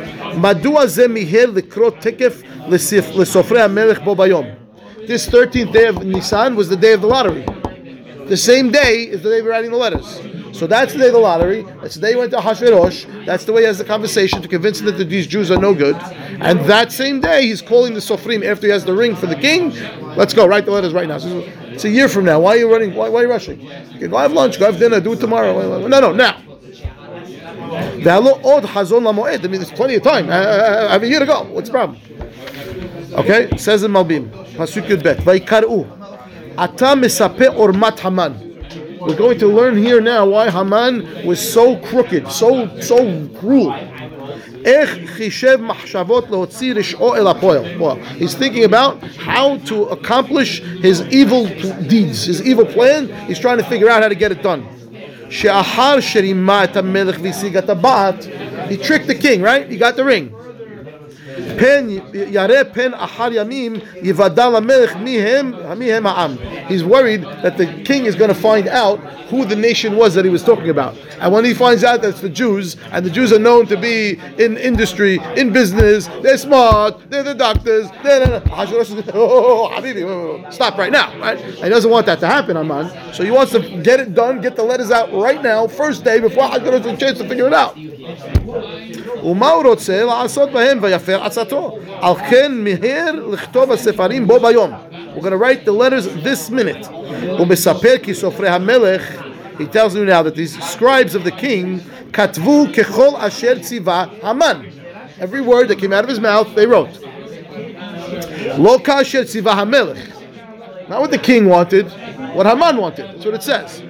This 5.05 5.29
13th 5.29 5.71
day 5.71 5.85
of 5.85 6.03
Nisan 6.03 6.55
was 6.55 6.67
the 6.67 6.75
day 6.75 6.93
of 6.93 7.01
the 7.01 7.07
lottery. 7.07 7.45
The 8.25 8.37
same 8.37 8.71
day 8.71 9.03
is 9.03 9.21
the 9.21 9.29
day 9.29 9.43
we're 9.43 9.51
writing 9.51 9.69
the 9.69 9.77
letters. 9.77 10.19
So 10.57 10.65
that's 10.65 10.93
the 10.93 10.99
day 10.99 11.07
of 11.07 11.13
the 11.13 11.19
lottery. 11.19 11.61
That's 11.81 11.93
the 11.93 12.01
day 12.01 12.11
he 12.11 12.15
went 12.15 12.31
to 12.31 12.37
Hashverosh. 12.37 13.25
That's 13.27 13.45
the 13.45 13.53
way 13.53 13.61
he 13.61 13.67
has 13.67 13.77
the 13.77 13.85
conversation 13.85 14.41
to 14.41 14.47
convince 14.47 14.79
him 14.79 14.87
that 14.87 14.93
these 14.97 15.27
Jews 15.27 15.51
are 15.51 15.59
no 15.59 15.75
good. 15.75 15.95
And 15.95 16.59
that 16.61 16.91
same 16.91 17.21
day, 17.21 17.45
he's 17.45 17.61
calling 17.61 17.93
the 17.93 17.99
Sofrim 17.99 18.43
after 18.43 18.65
he 18.65 18.71
has 18.73 18.83
the 18.83 18.93
ring 18.95 19.15
for 19.15 19.27
the 19.27 19.35
king. 19.35 19.71
Let's 20.15 20.33
go, 20.33 20.47
write 20.47 20.65
the 20.65 20.71
letters 20.71 20.93
right 20.93 21.07
now. 21.07 21.19
It's 21.73 21.85
a 21.85 21.89
year 21.89 22.07
from 22.07 22.25
now. 22.25 22.39
Why 22.39 22.51
are 22.51 22.57
you 22.57 22.71
running? 22.71 22.93
Why, 22.93 23.09
why 23.09 23.21
are 23.21 23.23
you 23.23 23.29
rushing? 23.29 23.59
You 23.99 24.07
go 24.07 24.17
have 24.17 24.31
lunch, 24.31 24.59
go 24.59 24.65
have 24.65 24.79
dinner, 24.79 24.99
do 24.99 25.13
it 25.13 25.19
tomorrow. 25.19 25.87
No, 25.87 25.99
no, 25.99 26.13
now. 26.13 26.37
I 27.73 28.19
mean, 29.41 29.59
there's 29.59 29.71
plenty 29.71 29.95
of 29.95 30.03
time. 30.03 30.29
I, 30.29 30.91
have 30.91 31.03
a 31.03 31.07
year 31.07 31.19
to 31.19 31.25
go. 31.25 31.43
What's 31.43 31.69
the 31.69 31.73
problem? 31.73 31.99
Okay, 33.13 33.57
says 33.57 33.83
in 33.83 33.91
Malbim, 33.91 34.29
Pasuk 34.55 34.87
Yud 34.87 35.03
Bet, 35.03 35.17
Vaikar'u, 35.19 35.87
Ata 36.57 36.95
mesape 36.95 37.55
ormat 37.55 37.99
Haman. 37.99 38.99
We're 38.99 39.15
going 39.15 39.39
to 39.39 39.47
learn 39.47 39.75
here 39.75 39.99
now 40.01 40.25
why 40.25 40.49
Haman 40.49 41.25
was 41.25 41.39
so 41.41 41.77
crooked, 41.77 42.31
so 42.31 42.79
so 42.79 43.27
cruel. 43.39 43.71
He's 48.17 48.33
thinking 48.35 48.63
about 48.63 49.03
how 49.17 49.57
to 49.57 49.85
accomplish 49.85 50.61
his 50.61 51.01
evil 51.09 51.47
deeds, 51.87 52.25
his 52.25 52.41
evil 52.41 52.65
plan. 52.65 53.09
He's 53.27 53.39
trying 53.39 53.57
to 53.57 53.63
figure 53.65 53.89
out 53.89 54.03
how 54.03 54.09
to 54.09 54.15
get 54.15 54.31
it 54.31 54.41
done. 54.41 54.65
He 58.69 58.77
tricked 58.77 59.07
the 59.07 59.15
king, 59.15 59.41
right? 59.41 59.69
He 59.69 59.77
got 59.77 59.95
the 59.95 60.03
ring. 60.03 60.33
Pen 61.57 61.89
Yare 62.13 62.65
Pen 62.65 62.93
Ahar 62.93 63.31
Yamim 63.31 63.81
Yivadal 64.01 64.61
Amelech 64.61 64.93
Mihem 65.03 65.53
Mihem 65.77 66.03
Ha'am. 66.03 66.37
He's 66.67 66.83
worried 66.83 67.21
that 67.21 67.57
the 67.57 67.65
king 67.83 68.05
is 68.05 68.15
going 68.15 68.29
to 68.29 68.35
find 68.35 68.67
out 68.67 68.99
who 69.29 69.45
the 69.45 69.55
nation 69.55 69.95
was 69.95 70.13
that 70.13 70.25
he 70.25 70.31
was 70.31 70.43
talking 70.43 70.69
about. 70.69 70.95
And 71.19 71.33
when 71.33 71.43
he 71.45 71.53
finds 71.53 71.83
out 71.83 72.01
that 72.01 72.09
it's 72.09 72.21
the 72.21 72.29
Jews, 72.29 72.77
and 72.91 73.05
the 73.05 73.09
Jews 73.09 73.31
are 73.33 73.39
known 73.39 73.65
to 73.67 73.77
be 73.77 74.19
in 74.37 74.57
industry, 74.57 75.19
in 75.35 75.51
business, 75.51 76.07
they're 76.21 76.37
smart, 76.37 77.09
they're 77.09 77.23
the 77.23 77.33
doctors, 77.33 77.89
they're 78.03 78.19
the, 78.19 78.41
oh, 79.13 79.69
oh, 79.69 79.69
oh, 79.71 79.81
Habibi, 79.81 80.53
stop 80.53 80.77
right 80.77 80.91
now, 80.91 81.17
right? 81.19 81.39
And 81.39 81.63
he 81.63 81.69
doesn't 81.69 81.89
want 81.89 82.05
that 82.05 82.19
to 82.19 82.27
happen, 82.27 82.57
Aman. 82.57 83.13
So 83.13 83.23
he 83.23 83.31
wants 83.31 83.53
to 83.53 83.81
get 83.81 83.99
it 83.99 84.13
done, 84.13 84.41
get 84.41 84.55
the 84.55 84.63
letters 84.63 84.91
out 84.91 85.11
right 85.13 85.41
now, 85.41 85.67
first 85.67 86.03
day, 86.03 86.19
before 86.19 86.43
I 86.43 86.59
has 86.59 86.85
a 86.85 86.97
chance 86.97 87.17
to 87.19 87.27
figure 87.27 87.47
it 87.47 87.53
out. 87.53 87.75
ומה 91.22 91.22
הוא 91.22 91.24
רוצה 91.24 91.40
לעשות 91.40 91.52
בהם 91.52 91.72
ויפר 91.74 91.76
עצתו. 91.76 91.78
על 92.00 92.14
כן 92.30 92.52
מיהר 92.54 93.26
לכתוב 93.32 93.72
הספרים 93.72 94.26
בו 94.26 94.40
ביום. 94.40 94.70
We're 95.16 95.20
going 95.20 95.32
to 95.32 95.36
write 95.36 95.64
the 95.64 95.72
letters 95.72 96.06
this 96.24 96.50
minute. 96.50 96.88
הוא 97.38 97.46
מספר 97.46 97.94
כי 98.02 98.14
סופרי 98.14 98.48
המלך, 98.48 99.02
he 99.58 99.64
tells 99.64 99.94
you 99.94 100.04
now 100.04 100.22
that 100.22 100.34
these 100.34 100.56
scribes 100.62 101.14
of 101.14 101.24
the 101.24 101.32
king 101.40 101.80
כתבו 102.12 102.66
ככל 102.76 103.08
אשר 103.18 103.58
ציווה 103.58 104.04
המן. 104.22 104.62
Every 105.20 105.40
word 105.40 105.68
that 105.68 105.78
came 105.78 105.92
out 105.92 106.04
of 106.04 106.10
his 106.10 106.20
mouth, 106.20 106.54
they 106.54 106.66
wrote. 106.66 107.08
לא 108.58 108.78
כאשר 108.84 109.24
ציווה 109.24 109.52
המלך. 109.52 109.98
Not 110.88 111.00
what 111.02 111.10
the 111.10 111.18
king 111.18 111.48
wanted, 111.48 111.86
what 112.34 112.46
Haman 112.46 112.76
wanted. 112.78 113.04
That's 113.12 113.24
what 113.24 113.34
it 113.34 113.42
says. 113.42 113.82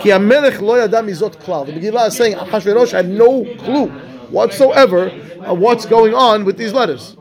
כי 0.00 0.12
המלך 0.12 0.62
לא 0.62 0.82
ידע 0.82 1.02
מזאת 1.02 1.34
כלל. 1.44 1.64
The 1.66 1.72
Megillah 1.72 2.08
is 2.08 2.16
saying, 2.16 2.36
Achashverosh 2.36 2.92
had 2.92 3.08
no 3.08 3.44
clue 3.64 3.90
whatsoever 4.30 5.10
of 5.40 5.58
what's 5.58 5.86
going 5.86 6.14
on 6.14 6.44
with 6.44 6.56
these 6.56 6.72
letters. 6.72 7.16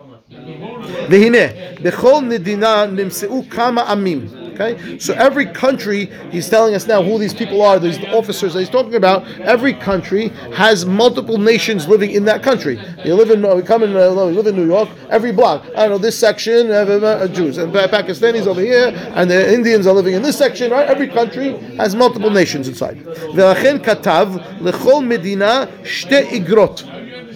והנה, 1.09 1.47
בכל 1.81 2.21
מדינה 2.21 2.85
נמצאו 2.85 3.43
כמה 3.49 3.91
עמים. 3.91 4.27
Okay, 4.53 4.99
so 4.99 5.13
every 5.13 5.47
country, 5.47 6.11
he's 6.29 6.47
telling 6.47 6.75
us 6.75 6.85
now 6.85 7.01
who 7.01 7.17
these 7.17 7.33
people 7.33 7.63
are, 7.63 7.79
these 7.79 7.97
officers 8.13 8.53
that 8.53 8.59
he's 8.59 8.69
talking 8.69 8.93
about. 8.93 9.27
Every 9.39 9.73
country 9.73 10.27
has 10.53 10.85
multiple 10.85 11.39
nations 11.39 11.87
living 11.87 12.11
in 12.11 12.25
that 12.25 12.43
country. 12.43 12.79
You 13.03 13.15
live 13.15 13.31
in, 13.31 13.41
we 13.41 13.63
come 13.63 13.81
in, 13.81 13.95
uh, 13.95 14.09
you 14.11 14.35
live 14.41 14.45
in 14.45 14.55
New 14.55 14.67
York. 14.67 14.89
Every 15.09 15.31
block, 15.31 15.65
I 15.75 15.87
don't 15.87 15.89
know 15.89 15.97
this 15.97 16.19
section, 16.19 16.69
uh, 16.69 16.73
uh, 16.73 17.27
Jews 17.29 17.57
and 17.57 17.73
Pakistanis 17.73 18.45
over 18.45 18.61
here, 18.61 18.91
and 19.15 19.29
the 19.29 19.51
Indians 19.51 19.87
are 19.87 19.93
living 19.93 20.13
in 20.13 20.21
this 20.21 20.37
section. 20.37 20.69
Right, 20.69 20.87
every 20.87 21.07
country 21.07 21.57
has 21.77 21.95
multiple 21.95 22.29
nations 22.29 22.67
inside. 22.67 22.97
ולכן 23.35 23.77
כתב 23.83 24.29
לכל 24.61 25.03
מדינה 25.03 25.63
שתי 25.83 26.19
איגרות. 26.19 26.83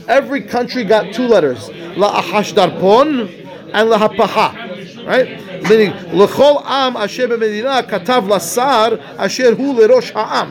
Every 0.08 0.42
country 0.42 0.84
got 0.84 1.14
two 1.14 1.28
letters. 1.28 1.72
לאחשדרפון 1.98 3.28
and 3.74 3.84
להפחה. 3.84 4.50
Right? 5.08 5.66
meaning 5.66 6.16
לכל 6.16 6.54
עם 6.68 6.98
אשר 6.98 7.28
במדינה 7.28 7.82
כתב 7.82 8.24
לשר 8.30 8.96
אשר 9.18 9.54
הוא 9.58 9.82
לראש 9.82 10.12
העם. 10.16 10.48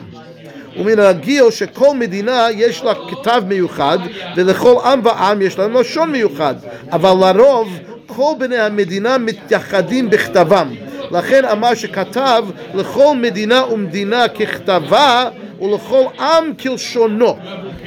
ומן 0.79 0.99
הרגיל 0.99 1.51
שכל 1.51 1.95
מדינה 1.95 2.47
יש 2.55 2.83
לה 2.83 2.93
כתב 3.09 3.43
מיוחד 3.47 3.97
ולכל 4.35 4.75
עם 4.85 5.01
ועם 5.03 5.41
יש 5.41 5.57
להם 5.57 5.73
לשון 5.73 6.11
מיוחד 6.11 6.55
אבל 6.91 7.31
לרוב 7.31 7.69
כל 8.07 8.33
בני 8.37 8.57
המדינה 8.57 9.17
מתייחדים 9.17 10.09
בכתבם 10.09 10.67
לכן 11.11 11.45
אמר 11.45 11.73
שכתב 11.73 12.45
לכל 12.73 13.15
מדינה 13.15 13.65
ומדינה 13.65 14.27
ככתבה 14.27 15.29
Ulechol 15.62 16.12
am 16.18 16.56
kilshono. 16.56 17.38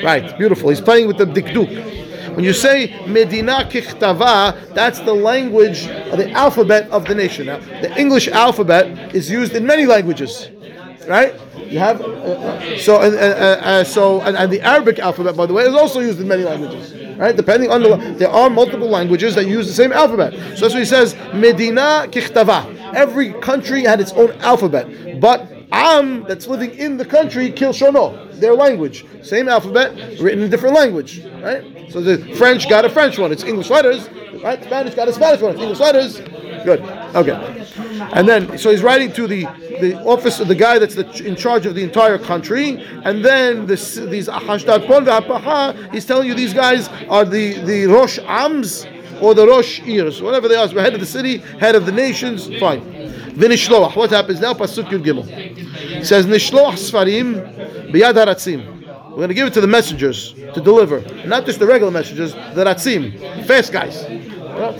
Right, 0.01 0.37
beautiful. 0.37 0.69
He's 0.69 0.79
playing 0.79 1.07
with 1.07 1.17
the 1.17 1.25
dikduk. 1.25 2.35
When 2.35 2.43
you 2.45 2.53
say 2.53 3.05
Medina 3.05 3.67
kichtava, 3.69 4.73
that's 4.73 4.99
the 4.99 5.13
language, 5.13 5.85
the 5.85 6.31
alphabet 6.31 6.89
of 6.89 7.05
the 7.05 7.15
nation. 7.15 7.47
Now, 7.47 7.59
the 7.59 7.97
English 7.99 8.27
alphabet 8.29 9.15
is 9.15 9.29
used 9.29 9.55
in 9.55 9.65
many 9.65 9.85
languages, 9.85 10.49
right? 11.07 11.33
You 11.69 11.79
have 11.79 12.01
uh, 12.01 12.05
uh 12.05 12.77
so 12.77 13.01
and 13.01 13.15
uh, 13.15 13.17
uh, 13.17 13.21
uh, 13.21 13.83
so 13.83 14.21
and, 14.21 14.37
and, 14.37 14.51
the 14.51 14.61
Arabic 14.61 14.99
alphabet, 14.99 15.35
by 15.35 15.45
the 15.45 15.53
way, 15.53 15.63
is 15.63 15.73
also 15.73 15.99
used 15.99 16.19
in 16.19 16.27
many 16.27 16.43
languages, 16.43 16.93
right? 17.17 17.35
Depending 17.35 17.71
on 17.71 17.83
the 17.83 17.95
there 18.17 18.29
are 18.29 18.49
multiple 18.49 18.89
languages 18.89 19.33
that 19.35 19.47
use 19.47 19.67
the 19.67 19.73
same 19.73 19.91
alphabet. 19.91 20.33
So 20.33 20.61
that's 20.61 20.73
what 20.73 20.79
he 20.79 20.85
says. 20.85 21.15
Medina 21.33 22.07
kichtava. 22.11 22.93
Every 22.93 23.33
country 23.33 23.83
had 23.83 23.99
its 23.99 24.11
own 24.13 24.31
alphabet, 24.41 25.19
but 25.19 25.54
Am 25.71 26.23
that's 26.23 26.47
living 26.47 26.71
in 26.71 26.97
the 26.97 27.05
country, 27.05 27.51
Kilshono, 27.51 28.39
their 28.39 28.53
language. 28.53 29.05
Same 29.23 29.49
alphabet, 29.49 30.19
written 30.19 30.43
in 30.43 30.49
different 30.49 30.75
language. 30.75 31.23
Right? 31.41 31.91
So 31.91 32.01
the 32.01 32.35
French 32.35 32.69
got 32.69 32.85
a 32.85 32.89
French 32.89 33.17
one, 33.17 33.31
it's 33.31 33.43
English 33.43 33.69
letters. 33.69 34.09
Right? 34.43 34.63
Spanish 34.63 34.95
got 34.95 35.07
a 35.07 35.13
Spanish 35.13 35.41
one, 35.41 35.53
it's 35.53 35.61
English 35.61 35.79
letters. 35.79 36.19
Good. 36.65 36.81
Okay. 37.15 37.65
And 38.13 38.27
then, 38.27 38.57
so 38.57 38.71
he's 38.71 38.83
writing 38.83 39.11
to 39.13 39.27
the 39.27 39.45
the 39.79 40.01
office 40.03 40.39
of 40.39 40.47
the 40.47 40.55
guy 40.55 40.79
that's 40.79 40.95
the, 40.95 41.05
in 41.25 41.35
charge 41.35 41.65
of 41.65 41.75
the 41.75 41.83
entire 41.83 42.17
country, 42.17 42.81
and 43.03 43.23
then 43.23 43.65
this, 43.65 43.95
these 43.95 44.27
Hashdad 44.27 45.93
he's 45.93 46.05
telling 46.05 46.27
you 46.27 46.33
these 46.33 46.53
guys 46.53 46.87
are 47.09 47.25
the 47.25 47.59
the 47.61 47.85
Rosh 47.87 48.19
Ams 48.19 48.87
or 49.21 49.33
the 49.33 49.47
Rosh 49.47 49.81
Ears, 49.81 50.21
whatever 50.21 50.47
they 50.47 50.55
are. 50.55 50.67
So 50.67 50.79
head 50.79 50.93
of 50.93 50.99
the 50.99 51.05
city, 51.05 51.37
head 51.37 51.75
of 51.75 51.85
the 51.85 51.91
nations, 51.91 52.47
fine. 52.59 52.94
What 53.35 54.11
happens 54.11 54.39
now? 54.39 54.53
Pasuk 54.53 54.85
Yud 54.85 55.03
Gimel. 55.03 56.05
Says 56.05 56.25
Nishloach 56.25 56.79
Sfarim 56.79 57.91
biyad 57.91 58.13
haratzim. 58.13 58.75
We're 59.09 59.15
going 59.17 59.27
to 59.29 59.33
give 59.33 59.47
it 59.47 59.53
to 59.53 59.61
the 59.61 59.67
messengers 59.67 60.33
to 60.33 60.61
deliver, 60.61 60.99
not 61.25 61.45
just 61.45 61.59
the 61.59 61.65
regular 61.65 61.89
messengers, 61.91 62.33
the 62.33 62.65
ratzim, 62.65 63.45
fast 63.45 63.71
guys. 63.71 64.03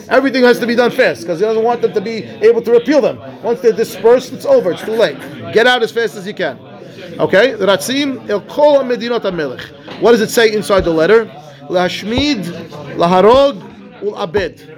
Everything 0.09 0.43
has 0.43 0.59
to 0.59 0.67
be 0.67 0.75
done 0.75 0.91
fast 0.91 1.21
because 1.21 1.39
he 1.39 1.45
doesn't 1.45 1.63
want 1.63 1.81
them 1.81 1.93
to 1.93 2.01
be 2.01 2.23
able 2.23 2.61
to 2.61 2.71
repeal 2.71 3.01
them. 3.01 3.17
Once 3.43 3.61
they're 3.61 3.71
dispersed, 3.71 4.33
it's 4.33 4.45
over. 4.45 4.71
It's 4.71 4.83
too 4.83 4.91
late. 4.91 5.17
Get 5.53 5.67
out 5.67 5.83
as 5.83 5.91
fast 5.91 6.15
as 6.15 6.27
you 6.27 6.33
can. 6.33 6.57
Okay, 7.19 7.53
the 7.53 7.65
ratzim 7.65 8.29
el 8.29 8.41
kol 8.41 8.83
medinot. 8.83 9.61
What 10.01 10.11
does 10.11 10.21
it 10.21 10.29
say 10.29 10.53
inside 10.53 10.81
the 10.81 10.91
letter? 10.91 11.25
Lahashmid, 11.69 12.43
laharog, 12.95 14.01
ul 14.01 14.21
abed. 14.21 14.74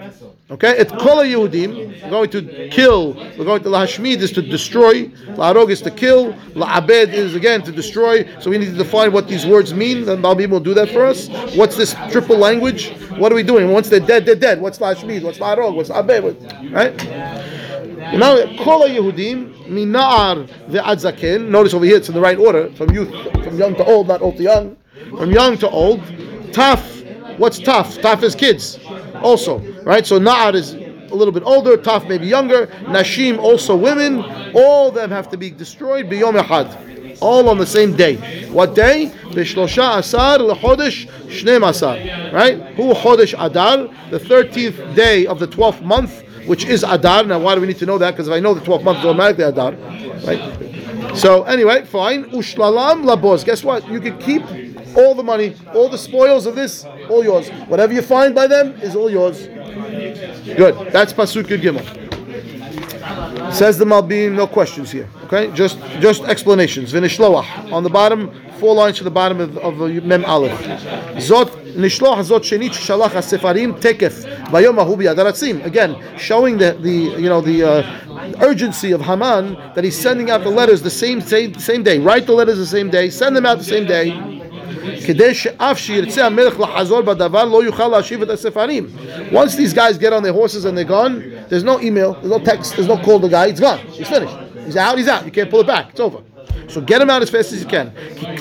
Okay, 0.50 0.78
et 0.78 0.88
kol 0.88 1.26
Yehudim, 1.26 2.04
we're 2.04 2.10
going 2.10 2.30
to 2.30 2.70
kill, 2.70 3.16
we're 3.38 3.44
going 3.44 3.62
to 3.64 3.68
lahashmid 3.68 4.22
is 4.22 4.32
to 4.32 4.42
destroy, 4.42 5.04
laharog 5.36 5.70
is 5.70 5.82
to 5.82 5.92
kill, 5.92 6.32
laabed 6.56 7.12
is 7.12 7.36
again 7.36 7.62
to 7.64 7.72
destroy. 7.74 8.26
So 8.40 8.50
we 8.52 8.58
need 8.58 8.68
to 8.68 8.78
define 8.78 9.12
what 9.12 9.28
these 9.28 9.46
words 9.46 9.74
mean, 9.74 10.08
and 10.08 10.24
Malbim 10.24 10.50
will 10.50 10.62
do 10.62 10.74
that 10.74 10.88
for 10.88 11.06
us. 11.06 11.28
What's 11.58 11.76
this 11.76 11.96
triple 12.12 12.38
language? 12.38 12.94
What 13.18 13.30
are 13.34 13.36
we 13.36 13.44
doing? 13.44 13.74
Once 13.74 13.90
they're 13.90 14.00
dead, 14.00 14.26
they're 14.26 14.36
dead. 14.36 14.62
What's 14.62 14.78
lahashmid? 14.80 15.22
What's 15.22 15.40
laharog? 15.40 15.76
What's 15.76 15.90
abed? 15.90 16.24
Right? 16.72 16.96
Now, 18.18 18.38
kol 18.64 18.88
Yehudim 18.88 19.68
minar 19.68 20.48
ve'ad 20.70 21.02
zaken. 21.04 21.50
Notice 21.50 21.74
over 21.74 21.84
here 21.84 21.98
it's 21.98 22.08
in 22.08 22.16
the 22.16 22.22
right 22.22 22.38
order, 22.38 22.72
from 22.76 22.92
youth, 22.92 23.12
from 23.44 23.58
young 23.58 23.76
to 23.76 23.84
old, 23.84 24.08
not 24.08 24.22
old 24.22 24.38
to 24.38 24.44
young, 24.44 24.78
from 25.10 25.30
young 25.30 25.58
to 25.58 25.70
old. 25.70 26.00
Taf. 26.54 26.97
What's 27.38 27.60
tough? 27.60 28.00
Tough 28.02 28.24
is 28.24 28.36
kids 28.36 28.80
also, 29.22 29.60
right? 29.84 30.06
So 30.06 30.20
Na'ar 30.20 30.54
is 30.56 30.74
a 30.74 31.16
little 31.16 31.32
bit 31.32 31.44
older, 31.44 31.78
Taf 31.78 32.08
maybe 32.08 32.28
younger, 32.28 32.68
Nashim 32.68 33.38
also 33.38 33.76
women, 33.76 34.24
all 34.54 34.90
of 34.90 34.96
them 34.96 35.12
have 35.12 35.30
to 35.30 35.38
be 35.38 35.50
destroyed 35.50 36.08
biyom 36.08 36.42
echad, 36.42 37.18
all 37.22 37.48
on 37.48 37.58
the 37.58 37.66
same 37.66 37.96
day. 37.96 38.16
What 38.50 38.76
day? 38.76 39.12
Bishlosha 39.30 40.00
asar 40.00 40.40
lechodesh 40.40 41.08
shneim 41.28 41.68
asar, 41.68 41.98
right? 42.34 42.58
Who 42.76 42.94
chodesh 42.94 43.34
adar, 43.40 43.88
the 44.10 44.20
13th 44.20 44.96
day 44.96 45.26
of 45.28 45.40
the 45.40 45.48
12th 45.48 45.82
month, 45.82 46.24
which 46.48 46.66
is 46.66 46.84
adar. 46.84 47.24
Now, 47.24 47.40
why 47.40 47.56
do 47.56 47.62
we 47.62 47.68
need 47.68 47.78
to 47.80 47.86
know 47.86 47.98
that? 47.98 48.12
Because 48.12 48.28
if 48.28 48.34
I 48.34 48.40
know 48.40 48.54
the 48.54 48.62
12th 48.62 48.84
month 48.84 49.00
is 49.00 49.06
automatically 49.06 49.44
adar, 49.44 49.74
right? 50.26 51.16
So 51.16 51.44
anyway, 51.44 51.86
fine. 51.86 52.26
Ushlalam 52.32 53.04
labos. 53.04 53.46
Guess 53.46 53.64
what? 53.64 53.88
You 53.88 54.00
can 54.00 54.18
keep 54.20 54.44
all 54.98 55.14
the 55.14 55.24
money, 55.24 55.56
all 55.74 55.88
the 55.88 55.98
spoils 55.98 56.46
of 56.46 56.56
this, 56.56 56.84
all 57.10 57.24
yours. 57.24 57.50
Whatever 57.68 57.94
you 57.94 58.02
find 58.02 58.34
by 58.34 58.48
them 58.48 58.74
is 58.82 58.96
all 58.96 59.10
yours. 59.10 59.48
Good. 59.48 60.92
That's 60.92 61.14
Pasuk 61.14 61.44
Yud 61.44 61.62
Gimel. 61.62 63.54
Says 63.54 63.78
the 63.78 63.86
Malbim, 63.86 64.34
no 64.34 64.48
questions 64.48 64.92
here. 64.92 65.08
Okay, 65.26 65.52
just 65.54 65.80
just 66.00 66.24
explanations. 66.24 66.92
Vinishloach 66.94 67.72
on 67.72 67.84
the 67.84 67.90
bottom, 67.90 68.32
four 68.60 68.76
lines 68.76 68.98
to 68.98 69.04
the 69.04 69.12
bottom 69.12 69.40
of, 69.40 69.58
of 69.58 69.78
Mem 70.04 70.26
Aleph. 70.26 70.60
Zot 71.18 71.50
nishloach 71.76 72.24
zot 72.26 72.42
shenit 72.42 72.72
shalach 72.72 73.12
hasefarim 73.12 73.80
tekef 73.80 74.26
vayom 74.48 74.78
ahu. 74.80 75.64
Again, 75.64 75.96
showing 76.18 76.58
the 76.58 76.74
the 76.82 77.22
you 77.22 77.30
know 77.30 77.40
the 77.42 77.64
uh, 77.64 78.36
urgency 78.42 78.92
of 78.92 79.02
Haman 79.02 79.54
that 79.76 79.84
he's 79.84 79.98
sending 79.98 80.30
out 80.30 80.44
the 80.44 80.50
letters 80.50 80.82
the 80.82 80.90
same 80.90 81.22
same 81.22 81.54
same 81.56 81.84
day. 81.84 82.00
Write 82.00 82.26
the 82.26 82.34
letters 82.34 82.58
the 82.58 82.66
same 82.66 82.90
day. 82.90 83.10
Send 83.10 83.36
them 83.36 83.46
out 83.46 83.60
the 83.60 83.64
same 83.64 83.86
day. 83.86 84.37
Once 89.32 89.56
these 89.56 89.74
guys 89.74 89.98
get 89.98 90.14
on 90.14 90.24
their 90.24 90.34
horses 90.34 90.66
and 90.66 90.78
they're 90.78 90.86
gone, 90.86 91.46
there's 91.50 91.64
no 91.64 91.80
email, 91.82 92.14
there's 92.14 92.28
no 92.28 92.40
text, 92.40 92.76
there's 92.76 92.88
no 92.88 92.98
call 92.98 93.20
to 93.20 93.28
the 93.28 93.32
guy, 93.32 93.48
it's 93.48 93.60
gone. 93.60 93.80
He's 93.88 94.08
finished. 94.08 94.36
He's 94.66 94.78
out, 94.78 94.98
he's 94.98 95.08
out. 95.08 95.26
You 95.26 95.32
can't 95.32 95.50
pull 95.50 95.62
it 95.62 95.68
back. 95.68 95.92
It's 95.92 96.00
over. 96.00 96.22
So 96.68 96.82
get 96.82 97.02
him 97.02 97.10
out 97.10 97.22
as 97.22 97.30
fast 97.30 97.54
as 97.54 97.62
you 97.62 97.68
can. 97.68 97.94
We're 97.96 98.36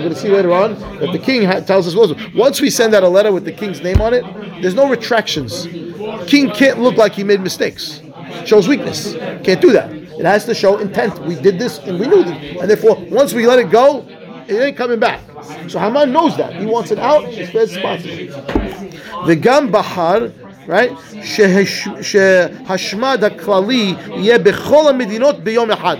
going 0.00 0.14
to 0.14 0.16
see 0.16 0.30
later 0.30 0.52
on 0.52 0.78
that 1.00 1.12
the 1.12 1.18
king 1.18 1.42
tells 1.66 1.94
us 1.94 2.34
once 2.34 2.60
we 2.60 2.70
send 2.70 2.94
out 2.94 3.02
a 3.02 3.08
letter 3.08 3.32
with 3.32 3.44
the 3.44 3.52
king's 3.52 3.82
name 3.82 4.00
on 4.00 4.14
it, 4.14 4.24
there's 4.62 4.74
no 4.74 4.88
retractions. 4.88 5.66
King 6.26 6.50
can't 6.50 6.80
look 6.80 6.96
like 6.96 7.12
he 7.12 7.24
made 7.24 7.42
mistakes. 7.42 8.00
Shows 8.46 8.66
weakness. 8.66 9.14
Can't 9.44 9.60
do 9.60 9.72
that. 9.72 10.07
It 10.17 10.25
has 10.25 10.45
to 10.45 10.55
show 10.55 10.77
intent. 10.79 11.19
We 11.19 11.35
did 11.35 11.59
this 11.59 11.79
and 11.79 11.99
we 11.99 12.07
knew 12.07 12.23
this. 12.23 12.61
And 12.61 12.69
therefore, 12.69 12.95
once 13.09 13.33
we 13.33 13.45
let 13.47 13.59
it 13.59 13.69
go, 13.69 14.05
it 14.47 14.55
ain't 14.55 14.77
coming 14.77 14.99
back. 14.99 15.21
So 15.67 15.79
Haman 15.79 16.11
knows 16.11 16.37
that. 16.37 16.55
He 16.55 16.65
wants 16.65 16.91
it 16.91 16.99
out 16.99 17.25
as 17.25 17.49
fast 17.51 17.75
as 17.75 17.81
possible. 17.81 19.25
The 19.25 19.35
Gam 19.35 19.71
Bahar, 19.71 20.31
right? 20.67 20.91
שהשמד 22.01 23.23
הכללי 23.23 23.93
יהיה 24.15 24.37
בכל 24.37 24.89
המדינות 24.89 25.43
ביום 25.43 25.71
אחד. 25.71 25.97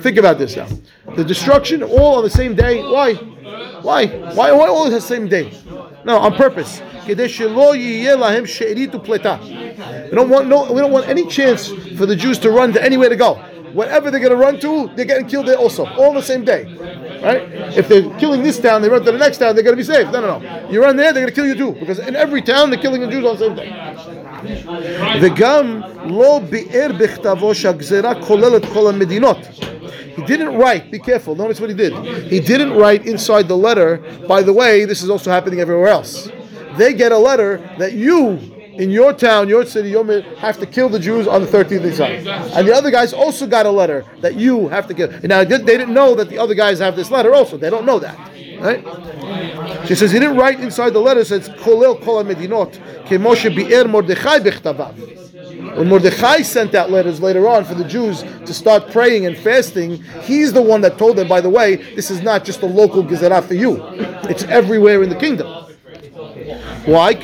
Think 0.00 0.16
about 0.18 0.38
this 0.38 0.56
now. 0.56 0.66
The 1.14 1.24
destruction 1.24 1.82
all 1.82 2.16
on 2.16 2.24
the 2.24 2.30
same 2.30 2.54
day. 2.54 2.82
Why? 2.82 3.14
Why? 3.82 4.06
Why, 4.06 4.52
why 4.52 4.68
all 4.68 4.86
on 4.86 4.90
the 4.90 5.00
same 5.00 5.28
day? 5.28 5.52
No, 6.04 6.18
on 6.18 6.34
purpose. 6.34 6.82
We 7.06 7.14
don't 7.14 7.30
want 10.28 10.48
no, 10.48 10.72
we 10.72 10.80
don't 10.80 10.92
want 10.92 11.08
any 11.08 11.26
chance 11.26 11.68
for 11.96 12.06
the 12.06 12.16
Jews 12.16 12.38
to 12.40 12.50
run 12.50 12.72
to 12.74 12.82
anywhere 12.82 13.08
to 13.08 13.16
go. 13.16 13.34
Whatever 13.72 14.10
they're 14.10 14.20
going 14.20 14.30
to 14.30 14.36
run 14.36 14.60
to, 14.60 14.88
they're 14.94 15.04
getting 15.04 15.26
killed 15.26 15.46
there 15.46 15.56
also, 15.56 15.84
all 15.84 16.12
the 16.12 16.22
same 16.22 16.44
day. 16.44 16.62
Right? 17.24 17.42
If 17.76 17.88
they're 17.88 18.08
killing 18.18 18.42
this 18.42 18.60
town, 18.60 18.82
they 18.82 18.88
run 18.88 19.04
to 19.04 19.10
the 19.10 19.18
next 19.18 19.38
town, 19.38 19.56
they're 19.56 19.64
going 19.64 19.76
to 19.76 19.82
be 19.82 19.82
safe. 19.82 20.06
No, 20.12 20.20
no, 20.20 20.38
no. 20.38 20.70
You 20.70 20.80
run 20.80 20.94
there, 20.96 21.12
they're 21.12 21.24
going 21.24 21.34
to 21.34 21.40
kill 21.40 21.46
you 21.46 21.56
too, 21.56 21.72
because 21.80 21.98
in 21.98 22.14
every 22.14 22.40
town 22.40 22.70
they're 22.70 22.80
killing 22.80 23.00
the 23.00 23.08
Jews 23.08 23.24
on 23.24 23.36
the 23.36 23.44
same 23.44 23.56
day. 23.56 23.70
וגם 25.20 25.80
לא 26.04 26.40
ביאר 26.50 26.90
בכתבו 26.98 27.54
שהגזרה 27.54 28.14
כוללת 28.14 28.64
כל 28.72 28.88
המדינות. 28.88 29.38
He 30.21 30.27
didn't 30.27 30.55
write. 30.55 30.91
Be 30.91 30.99
careful. 30.99 31.35
Notice 31.35 31.59
what 31.59 31.69
he 31.69 31.75
did. 31.75 31.93
He 32.25 32.39
didn't 32.39 32.73
write 32.73 33.05
inside 33.05 33.47
the 33.47 33.57
letter. 33.57 33.97
By 34.27 34.41
the 34.41 34.53
way, 34.53 34.85
this 34.85 35.03
is 35.03 35.09
also 35.09 35.31
happening 35.31 35.59
everywhere 35.59 35.87
else. 35.87 36.29
They 36.77 36.93
get 36.93 37.11
a 37.11 37.17
letter 37.17 37.57
that 37.77 37.93
you 37.93 38.37
in 38.79 38.89
your 38.89 39.11
town, 39.11 39.49
your 39.49 39.65
city, 39.65 39.89
you 39.89 40.03
have 40.37 40.57
to 40.57 40.65
kill 40.65 40.87
the 40.87 40.99
Jews 40.99 41.27
on 41.27 41.41
the 41.41 41.47
13th 41.47 41.77
of 41.77 41.83
Nisan. 41.83 42.27
And 42.55 42.65
the 42.65 42.73
other 42.73 42.89
guys 42.89 43.11
also 43.11 43.45
got 43.45 43.65
a 43.65 43.71
letter 43.71 44.05
that 44.21 44.35
you 44.35 44.69
have 44.69 44.87
to 44.87 44.93
kill. 44.93 45.09
Now, 45.23 45.43
they 45.43 45.57
didn't 45.57 45.93
know 45.93 46.15
that 46.15 46.29
the 46.29 46.37
other 46.37 46.55
guys 46.55 46.79
have 46.79 46.95
this 46.95 47.11
letter 47.11 47.33
also. 47.35 47.57
They 47.57 47.69
don't 47.69 47.85
know 47.85 47.99
that. 47.99 48.17
Right? 48.61 49.87
She 49.87 49.95
says 49.95 50.11
he 50.11 50.19
didn't 50.19 50.37
write 50.37 50.61
inside 50.61 50.91
the 50.91 50.99
letter, 50.99 51.19
it 51.19 51.27
says, 51.27 51.49
Kolel 51.49 52.01
kol 52.01 52.23
medinot, 52.23 52.73
kemoshe. 53.05 53.49
When 55.58 55.88
Mordechai 55.88 56.42
sent 56.42 56.76
out 56.76 56.92
letters 56.92 57.20
later 57.20 57.48
on 57.48 57.64
for 57.64 57.74
the 57.74 57.82
Jews 57.82 58.22
to 58.22 58.54
start 58.54 58.92
praying 58.92 59.26
and 59.26 59.36
fasting, 59.36 60.00
he's 60.22 60.52
the 60.52 60.62
one 60.62 60.80
that 60.82 60.96
told 60.96 61.16
them, 61.16 61.26
by 61.26 61.40
the 61.40 61.50
way, 61.50 61.74
this 61.74 62.08
is 62.08 62.22
not 62.22 62.44
just 62.44 62.62
a 62.62 62.66
local 62.66 63.02
gezerah 63.02 63.42
for 63.42 63.54
you. 63.54 63.82
It's 64.30 64.44
everywhere 64.44 65.02
in 65.02 65.08
the 65.08 65.16
kingdom. 65.16 65.48
Why? 66.86 67.14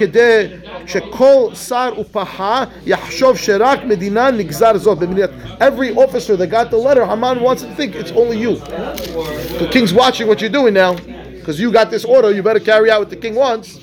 שכל 0.87 1.55
שר 1.55 1.93
ופחה 1.99 2.65
יחשוב 2.87 3.37
שרק 3.39 3.85
מדינה 3.85 4.31
נגזר 4.31 4.79
זאת 4.79 4.99
במדינת... 4.99 5.31
Every 5.61 5.95
officer 5.95 6.37
that 6.37 6.51
got 6.51 6.71
the 6.71 6.77
letter, 6.77 7.05
Haman 7.07 7.41
wants 7.41 7.63
to 7.63 7.73
think 7.77 7.95
it's 7.95 8.11
only 8.11 8.39
you. 8.39 8.57
The 8.57 9.69
king's 9.71 9.93
watching 9.93 10.27
what 10.27 10.41
you're 10.41 10.51
doing 10.51 10.75
now, 10.75 10.95
because 10.95 11.61
you 11.61 11.71
got 11.71 11.91
this 11.91 12.05
order, 12.05 12.33
you 12.33 12.43
better 12.43 12.59
carry 12.59 12.91
out 12.91 12.99
what 12.99 13.11
the 13.11 13.17
king 13.17 13.37
wants. 13.37 13.79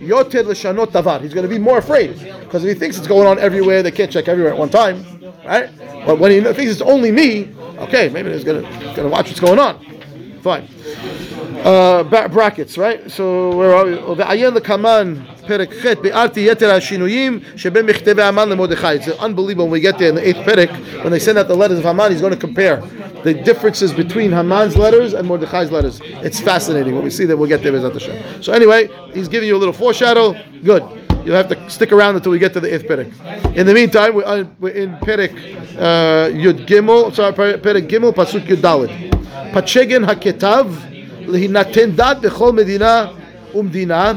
yoter 0.00 0.44
l'shanot 0.44 0.88
tavar. 0.92 1.20
He's 1.20 1.34
going 1.34 1.44
to 1.44 1.48
be 1.48 1.58
more 1.58 1.78
afraid, 1.78 2.18
because 2.40 2.64
if 2.64 2.68
he 2.68 2.74
thinks 2.78 2.96
it's 2.98 3.06
going 3.06 3.26
on 3.26 3.38
everywhere, 3.38 3.82
they 3.82 3.90
can't 3.90 4.10
check 4.10 4.28
everywhere 4.28 4.52
at 4.52 4.58
one 4.58 4.70
time, 4.70 5.04
right? 5.44 5.70
But 6.06 6.18
when 6.18 6.30
he 6.30 6.40
thinks 6.52 6.72
it's 6.72 6.82
only 6.82 7.10
me, 7.12 7.50
okay, 7.78 8.08
maybe 8.08 8.32
he's 8.32 8.44
going 8.44 8.62
to, 8.62 8.70
going 8.80 8.96
to 8.96 9.08
watch 9.08 9.28
what's 9.28 9.40
going 9.40 9.58
on. 9.58 9.78
Fine 10.42 10.68
Uh, 11.61 12.03
brackets, 12.29 12.77
right? 12.77 13.11
So 13.11 13.55
where 13.55 13.73
are 13.75 13.85
we? 13.85 14.15
ועיין 14.17 14.53
לקמן 14.53 15.15
פרק 15.47 15.73
ח' 15.73 15.85
ביארתי 16.01 16.51
יתר 16.51 16.71
השינויים 16.71 17.39
שבין 17.55 17.85
מכתבי 17.85 18.21
המן 18.21 18.49
למרדכי. 18.49 18.87
It's 18.99 19.07
unbelievable 19.19 19.67
when 19.67 19.71
we 19.71 19.79
get 19.79 19.97
there 19.97 20.09
in 20.09 20.15
the 20.15 20.27
eighth 20.27 20.45
perek, 20.45 20.71
when 21.03 21.11
they 21.11 21.19
send 21.19 21.37
out 21.37 21.47
the 21.47 21.55
letters 21.55 21.79
of 21.79 21.85
Haman, 21.85 22.11
he's 22.11 22.21
going 22.21 22.33
to 22.33 22.39
compare 22.39 22.81
the 23.23 23.33
differences 23.33 23.91
between 23.93 24.31
Haman's 24.31 24.77
letters 24.77 25.13
and 25.13 25.27
Mordechai's 25.27 25.71
letters. 25.71 25.99
It's 26.27 26.39
fascinating. 26.39 26.95
When 26.95 27.03
we 27.03 27.09
see 27.09 27.25
that, 27.25 27.35
we'll 27.35 27.49
get 27.49 27.61
there, 27.63 27.73
Bezat 27.73 27.93
Hashem. 27.93 28.43
So 28.43 28.53
anyway, 28.53 28.89
he's 29.13 29.27
giving 29.27 29.47
you 29.49 29.55
a 29.55 29.61
little 29.63 29.73
foreshadow. 29.73 30.35
Good. 30.63 30.83
You'll 31.25 31.35
have 31.35 31.49
to 31.49 31.69
stick 31.69 31.91
around 31.91 32.15
until 32.15 32.31
we 32.31 32.39
get 32.39 32.53
to 32.53 32.61
the 32.61 32.73
eighth 32.73 32.85
perek. 32.85 33.55
In 33.55 33.65
the 33.67 33.73
meantime, 33.73 34.15
we're, 34.15 34.23
uh, 34.25 34.45
we're 34.59 34.73
in 34.83 34.95
perek 34.97 35.33
uh, 35.77 36.29
Yud 36.31 36.65
Gimel, 36.65 37.13
sorry, 37.13 37.33
perek 37.33 37.89
Gimel, 37.89 38.13
Pasuk 38.13 38.45
Yud 38.47 38.57
Dalet. 38.57 39.11
Pachegen 39.51 40.05
HaKetav, 40.05 40.90
להינתן 41.27 41.91
דת 41.91 42.17
בכל 42.21 42.51
מדינה 42.51 43.05
ומדינה, 43.55 44.13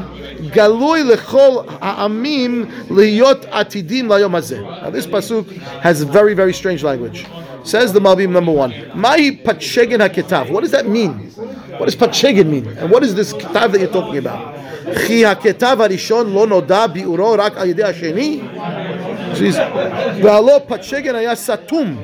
גלוי 0.53 1.03
לכל 1.03 1.51
העמים 1.81 2.65
להיות 2.91 3.45
עתידים 3.51 4.11
ליום 4.11 4.35
הזה. 4.35 4.59
Now 4.59 4.89
this 4.89 5.05
pasuk 5.05 5.45
has 5.81 6.03
very 6.03 6.33
very 6.33 6.53
strange 6.53 6.83
language. 6.83 7.25
Says 7.63 7.93
the 7.93 7.99
Malbim 7.99 8.31
number 8.31 8.51
one. 8.51 8.71
מהי 8.93 9.37
פצ'גן 9.43 10.01
הכתב? 10.01 10.45
What 10.49 10.63
does 10.63 10.71
that 10.71 10.87
mean? 10.87 11.11
What 11.77 11.85
does 11.85 11.95
פצ'גן 11.95 12.47
mean? 12.47 12.65
And 12.79 12.89
what 12.89 13.03
is 13.03 13.13
this 13.15 13.33
כתב 13.33 13.71
that 13.71 13.79
you're 13.79 13.93
talking 13.93 14.17
about? 14.17 14.61
כי 15.07 15.25
הכתב 15.25 15.77
הראשון 15.79 16.33
לא 16.33 16.47
נודע 16.47 16.87
ביאורו 16.87 17.35
רק 17.37 17.57
על 17.57 17.69
ידי 17.69 17.83
השני? 17.83 18.39
והלא 20.21 20.61
פצ'גן 20.67 21.15
היה 21.15 21.35
סתום. 21.35 22.01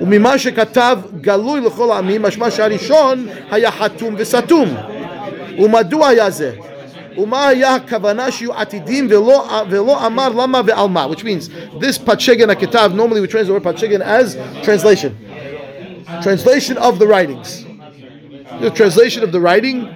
וממה 0.00 0.38
שכתב 0.38 0.98
גלוי 1.20 1.60
לכל 1.60 1.92
העמים, 1.92 2.22
משמע 2.22 2.50
שהראשון 2.50 3.26
היה 3.50 3.70
חתום 3.70 4.14
וסתום. 4.18 4.68
ומדוע 5.58 6.08
היה 6.08 6.30
זה? 6.30 6.52
ומה 7.18 7.48
היה 7.48 7.74
הכוונה 7.74 8.30
שיהיו 8.30 8.54
עתידים 8.54 9.06
ולא, 9.10 9.62
ולא 9.70 10.06
אמר 10.06 10.28
למה 10.28 10.60
ועל 10.66 10.88
מה? 10.88 11.06
Which 11.06 11.22
means, 11.22 11.48
this 11.80 11.98
פצ'גן 12.04 12.50
הכתב, 12.50 12.90
normally 12.94 13.20
we 13.20 13.32
translate 13.32 13.46
the 13.46 13.52
word 13.52 13.64
פצ'גן 13.64 14.02
as 14.02 14.36
translation. 14.62 15.10
Translation 16.22 16.76
of 16.78 16.98
the 16.98 17.06
writings. 17.06 17.64
The 18.60 18.70
translation 18.70 19.22
of 19.22 19.32
the 19.32 19.40
writing, 19.40 19.88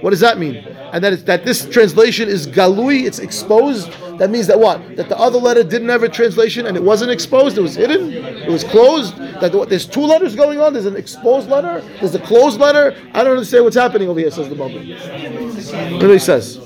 what 0.00 0.10
does 0.10 0.20
that 0.20 0.38
mean? 0.38 0.64
And 0.97 1.03
that, 1.03 1.27
that 1.27 1.45
this 1.45 1.69
translation 1.69 2.27
is 2.27 2.47
galui, 2.47 3.05
it's 3.05 3.19
exposed 3.19 3.91
that 4.17 4.31
means 4.31 4.47
that 4.47 4.59
what? 4.59 4.95
That 4.95 5.09
the 5.09 5.17
other 5.17 5.37
letter 5.37 5.63
didn't 5.63 5.89
have 5.89 6.01
a 6.01 6.09
translation 6.09 6.65
and 6.65 6.75
it 6.75 6.81
wasn't 6.81 7.11
exposed, 7.11 7.57
it 7.57 7.61
was 7.61 7.75
hidden, 7.75 8.11
it 8.11 8.49
was 8.49 8.63
closed. 8.63 9.15
That 9.17 9.51
there's 9.69 9.85
two 9.85 10.01
letters 10.01 10.35
going 10.35 10.59
on, 10.59 10.73
there's 10.73 10.87
an 10.87 10.95
exposed 10.95 11.49
letter, 11.49 11.81
there's 11.99 12.15
a 12.15 12.19
closed 12.19 12.59
letter. 12.59 12.95
I 13.13 13.23
don't 13.23 13.33
understand 13.33 13.63
what's 13.63 13.75
happening 13.75 14.09
over 14.09 14.19
here, 14.19 14.31
says 14.31 14.49
the 14.49 14.55
Bible. 14.55 14.79
What 15.99 16.09
he 16.09 16.19
says? 16.19 16.57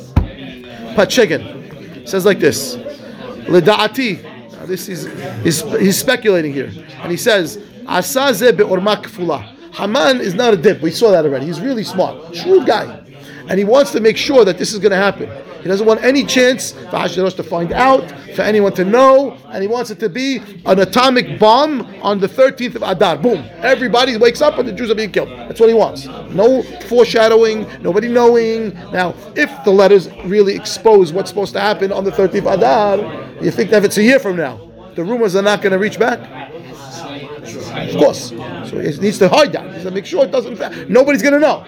Pachegan 0.96 2.08
says 2.08 2.26
like 2.26 2.40
this. 2.40 2.78
Lida'ati. 3.48 4.30
This 4.68 4.88
is 4.88 5.08
he's, 5.44 5.62
he's 5.80 5.98
speculating 5.98 6.54
here. 6.54 6.72
And 7.02 7.12
he 7.12 7.18
says, 7.18 7.58
Asaze 7.84 8.56
be'orma. 8.56 9.58
Haman 9.74 10.22
is 10.22 10.36
not 10.36 10.54
a 10.54 10.58
dip. 10.58 10.82
We 10.82 10.92
saw 10.92 11.12
that 11.12 11.26
already. 11.26 11.48
He's 11.48 11.60
really 11.60 11.84
smart. 11.84 12.36
Shrewd 12.36 12.68
guy. 12.68 13.01
And 13.48 13.58
he 13.58 13.64
wants 13.64 13.92
to 13.92 14.00
make 14.00 14.18
sure 14.18 14.46
that 14.46 14.58
this 14.58 14.74
is 14.74 14.80
going 14.80 14.92
to 14.92 14.98
happen. 14.98 15.30
He 15.62 15.68
doesn't 15.68 15.86
want 15.86 16.04
any 16.04 16.24
chance 16.26 16.72
for 16.72 16.80
Hashverosh 16.98 17.36
to 17.36 17.44
find 17.44 17.72
out, 17.72 18.10
for 18.36 18.42
anyone 18.42 18.74
to 18.74 18.84
know, 18.84 19.38
and 19.50 19.62
he 19.62 19.68
wants 19.68 19.92
it 19.92 20.00
to 20.00 20.10
be 20.10 20.42
an 20.66 20.80
atomic 20.80 21.38
bomb 21.38 21.82
on 22.02 22.20
the 22.20 22.28
13th 22.28 22.76
of 22.76 22.82
Adar. 22.82 23.18
Boom. 23.18 23.46
Everybody 23.58 24.18
wakes 24.18 24.42
up 24.42 24.58
and 24.58 24.68
the 24.68 24.74
Jews 24.74 24.90
are 24.90 24.96
being 24.96 25.12
killed. 25.12 25.30
That's 25.30 25.60
what 25.60 25.70
he 25.70 25.76
wants. 25.76 26.08
No 26.32 26.64
foreshadowing, 26.88 27.68
nobody 27.84 28.08
knowing. 28.08 28.74
Now, 28.92 29.14
if 29.36 29.52
the 29.64 29.72
letters 29.72 30.10
really 30.26 30.56
expose 30.56 31.14
what's 31.14 31.30
supposed 31.30 31.54
to 31.54 31.60
happen 31.60 31.92
on 31.92 32.04
the 32.04 32.12
13th 32.12 32.40
of 32.40 32.46
Adar, 32.48 32.98
you 33.44 33.52
think 33.52 33.70
that 33.70 33.78
if 33.78 33.84
it's 33.86 33.98
a 33.98 34.04
year 34.04 34.20
from 34.20 34.38
now, 34.38 34.72
the 34.96 35.04
rumors 35.04 35.36
are 35.36 35.44
not 35.44 35.62
going 35.62 35.74
to 35.74 35.80
reach 35.80 36.00
back? 36.00 36.20
Of 37.42 37.98
course. 37.98 38.30
So 38.30 38.80
he 38.80 38.98
needs 39.00 39.20
to 39.20 39.30
hide 39.30 39.52
that. 39.54 39.66
He 39.66 39.72
needs 39.72 39.84
to 39.84 39.92
make 39.92 40.06
sure 40.06 40.26
it 40.26 40.32
doesn't. 40.32 40.90
Nobody's 40.90 41.22
going 41.22 41.34
to 41.34 41.40
know. 41.40 41.66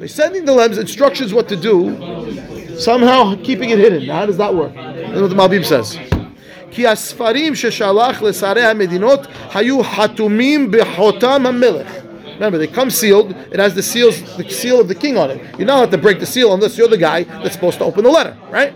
So 0.00 0.02
he's 0.02 0.14
sending 0.14 0.44
the 0.44 0.52
lems 0.52 0.78
instructions 0.78 1.34
what 1.34 1.48
to 1.48 1.56
do 1.56 2.78
somehow 2.78 3.36
keeping 3.42 3.70
it 3.70 3.78
hidden. 3.78 4.08
How 4.08 4.26
does 4.26 4.38
that 4.38 4.54
work? 4.54 4.74
That's 4.74 5.20
what 5.20 5.30
the 5.30 5.36
Malbim 5.36 5.64
says. 5.64 5.98
כי 6.70 6.86
הספרים 6.86 7.54
ששלח 7.54 8.22
לשרי 8.22 8.64
המדינות 8.64 9.26
היו 9.54 9.84
חתומים 9.84 10.70
בחותם 10.70 11.46
המלך. 11.46 11.86
Remember, 12.38 12.58
they 12.58 12.66
come 12.66 12.90
sealed. 12.90 13.34
It 13.50 13.58
has 13.58 13.74
the 13.74 13.82
seals, 13.82 14.20
the 14.36 14.50
seal 14.50 14.78
of 14.78 14.88
the 14.88 14.94
king 14.94 15.16
on 15.16 15.30
it. 15.30 15.40
You're 15.58 15.66
not 15.66 15.78
allowed 15.78 15.90
to 15.92 15.98
break 15.98 16.20
the 16.20 16.26
seal 16.26 16.52
unless 16.52 16.76
you're 16.76 16.88
the 16.88 16.98
guy 16.98 17.22
that's 17.22 17.54
supposed 17.54 17.78
to 17.78 17.84
open 17.84 18.04
the 18.04 18.10
letter, 18.10 18.36
right? 18.50 18.74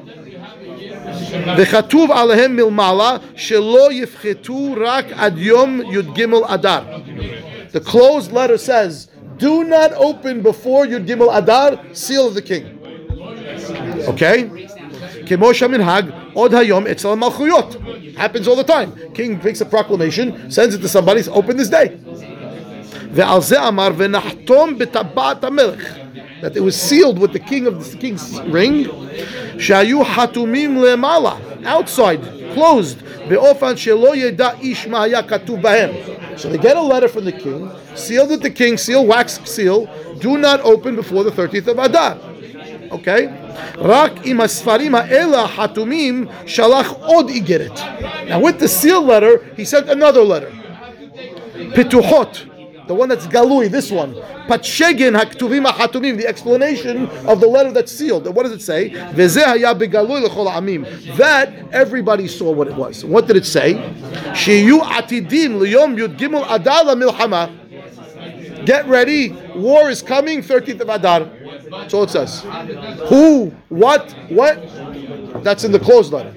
וכתוב 1.58 2.10
עליהם 2.12 2.56
מלמעלה 2.56 3.16
שלא 3.36 3.92
יפחתו 3.92 4.74
רק 4.80 5.04
עד 5.16 5.38
יום 5.38 5.80
י"ג 5.92 6.26
אדר. 6.46 6.80
The 7.72 7.80
closed 7.80 8.32
letter 8.32 8.58
says, 8.58 9.08
do 9.36 9.64
not 9.64 9.92
open 9.92 10.42
before 10.42 10.86
Yud 10.86 11.06
Gimel 11.06 11.30
Adar, 11.36 11.78
seal 11.92 12.28
of 12.28 12.34
the 12.34 12.42
king. 12.42 12.78
Okay? 14.08 14.48
כמו 15.26 15.54
שהמנהג 15.54 16.10
עוד 16.32 16.54
היום 16.54 16.86
אצל 16.86 17.08
המלכויות. 17.08 17.76
Happens 18.16 18.46
all 18.48 18.56
the 18.56 18.64
time. 18.64 18.90
King 19.14 19.40
makes 19.44 19.60
a 19.60 19.64
proclamation, 19.64 20.50
sends 20.50 20.74
it 20.74 20.82
to 20.82 20.88
somebody, 20.88 21.22
says, 21.22 21.32
open 21.32 21.56
this 21.56 21.68
day. 21.68 21.88
ועל 23.12 23.40
זה 23.40 23.68
אמר 23.68 23.88
ונחתום 23.96 24.78
בטבעת 24.78 25.44
המלך. 25.44 25.96
That 26.42 26.56
it 26.56 26.60
was 26.60 26.74
sealed 26.74 27.18
with 27.18 27.32
the 27.32 27.38
king 27.38 27.66
of 27.66 27.74
the 27.78 27.96
king's 27.96 28.40
ring. 28.52 28.88
שהיו 29.58 30.04
חתומים 30.04 30.82
למעלה, 30.82 31.32
outside, 31.64 32.20
closed. 32.54 33.02
באופן 33.28 33.76
שלא 33.76 34.16
ידע 34.16 34.48
איש 34.60 34.86
מה 34.86 35.02
היה 35.02 35.22
כתוב 35.22 35.62
בהם. 35.62 35.90
So 36.36 36.48
they 36.48 36.58
get 36.58 36.76
a 36.76 36.82
letter 36.82 37.08
from 37.08 37.24
the 37.24 37.32
king, 37.32 37.70
sealed 37.94 38.30
with 38.30 38.42
the 38.42 38.50
king, 38.50 38.76
seal, 38.76 39.04
wax 39.06 39.38
seal, 39.44 39.86
do 40.18 40.38
not 40.38 40.60
open 40.62 40.96
before 40.96 41.22
the 41.22 41.30
30th 41.30 41.68
of 41.68 41.78
Adar. 41.78 42.16
Okay? 42.90 43.28
רק 43.78 44.12
עם 44.24 44.40
הספרים 44.40 44.94
האלה 44.94 45.42
החתומים 45.42 46.26
שלח 46.46 46.94
עוד 47.00 47.28
איגרת. 47.28 47.78
Now 48.28 48.40
with 48.40 48.58
the 48.58 48.68
sealed 48.68 49.06
letter, 49.06 49.44
he 49.56 49.64
sent 49.64 49.88
another 49.88 50.22
letter. 50.22 50.50
פיתוחות, 51.74 52.38
the 52.87 52.93
one 52.93 53.09
that's 53.09 53.27
galui, 53.27 53.69
this 53.69 53.91
one. 53.91 54.13
Patshegin 54.13 55.19
haktuvim 55.19 55.65
hatumim, 55.65 56.17
the 56.17 56.27
explanation 56.27 57.07
of 57.27 57.39
the 57.39 57.47
letter 57.47 57.71
that's 57.71 57.91
sealed. 57.91 58.27
What 58.33 58.43
does 58.43 58.51
it 58.51 58.61
say? 58.61 58.89
That 61.17 61.53
everybody 61.71 62.27
saw 62.27 62.51
what 62.51 62.67
it 62.67 62.75
was. 62.75 63.03
What 63.05 63.27
did 63.27 63.37
it 63.37 63.45
say? 63.45 63.73
Shiyu 64.33 64.81
atidim 64.81 65.59
liyom 65.59 65.97
yud 65.97 66.17
gimel 66.17 66.45
adar 66.49 66.83
milhama. 66.95 67.51
Get 68.65 68.87
ready, 68.87 69.29
war 69.55 69.89
is 69.91 70.01
coming, 70.01 70.41
13th 70.41 70.81
of 70.81 70.89
Adar. 70.89 71.29
All 71.93 72.03
it 72.03 72.09
says. 72.09 72.41
Who, 73.09 73.53
what, 73.69 74.11
what? 74.29 75.43
That's 75.43 75.63
in 75.63 75.71
the 75.71 75.79
closed 75.79 76.11
letter. 76.11 76.33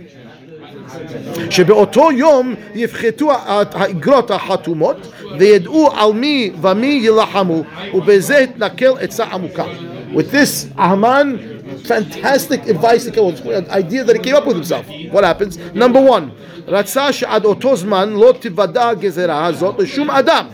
שבאותו 1.50 2.12
יום 2.12 2.56
יפחתו 2.76 3.32
האגרות 3.46 4.32
החתומות 4.32 4.98
וידעו 5.40 5.90
על 5.96 6.14
מי 6.14 6.52
ומי 6.62 7.00
יילחמו 7.04 7.64
ובזה 7.94 8.38
התנכל 8.38 8.98
עצה 9.00 9.24
עמוקה. 9.24 9.66
With 10.14 10.32
this, 10.32 10.68
Haman, 10.78 11.40
fantastic 11.86 12.68
advice, 12.68 13.08
idea 13.82 14.04
that 14.04 14.16
he 14.16 14.22
came 14.22 14.36
up 14.36 14.46
with 14.46 14.56
himself. 14.56 14.86
What 15.12 15.24
happens? 15.24 15.58
Number 15.74 16.00
one, 16.00 16.30
רצה 16.68 17.14
שעד 17.14 17.46
אותו 17.46 17.76
זמן 17.76 18.14
לא 18.14 18.34
תיוודע 18.40 18.88
הגזרה 18.88 19.46
הזאת 19.46 19.80
לשום 19.80 20.10
אדם. 20.10 20.46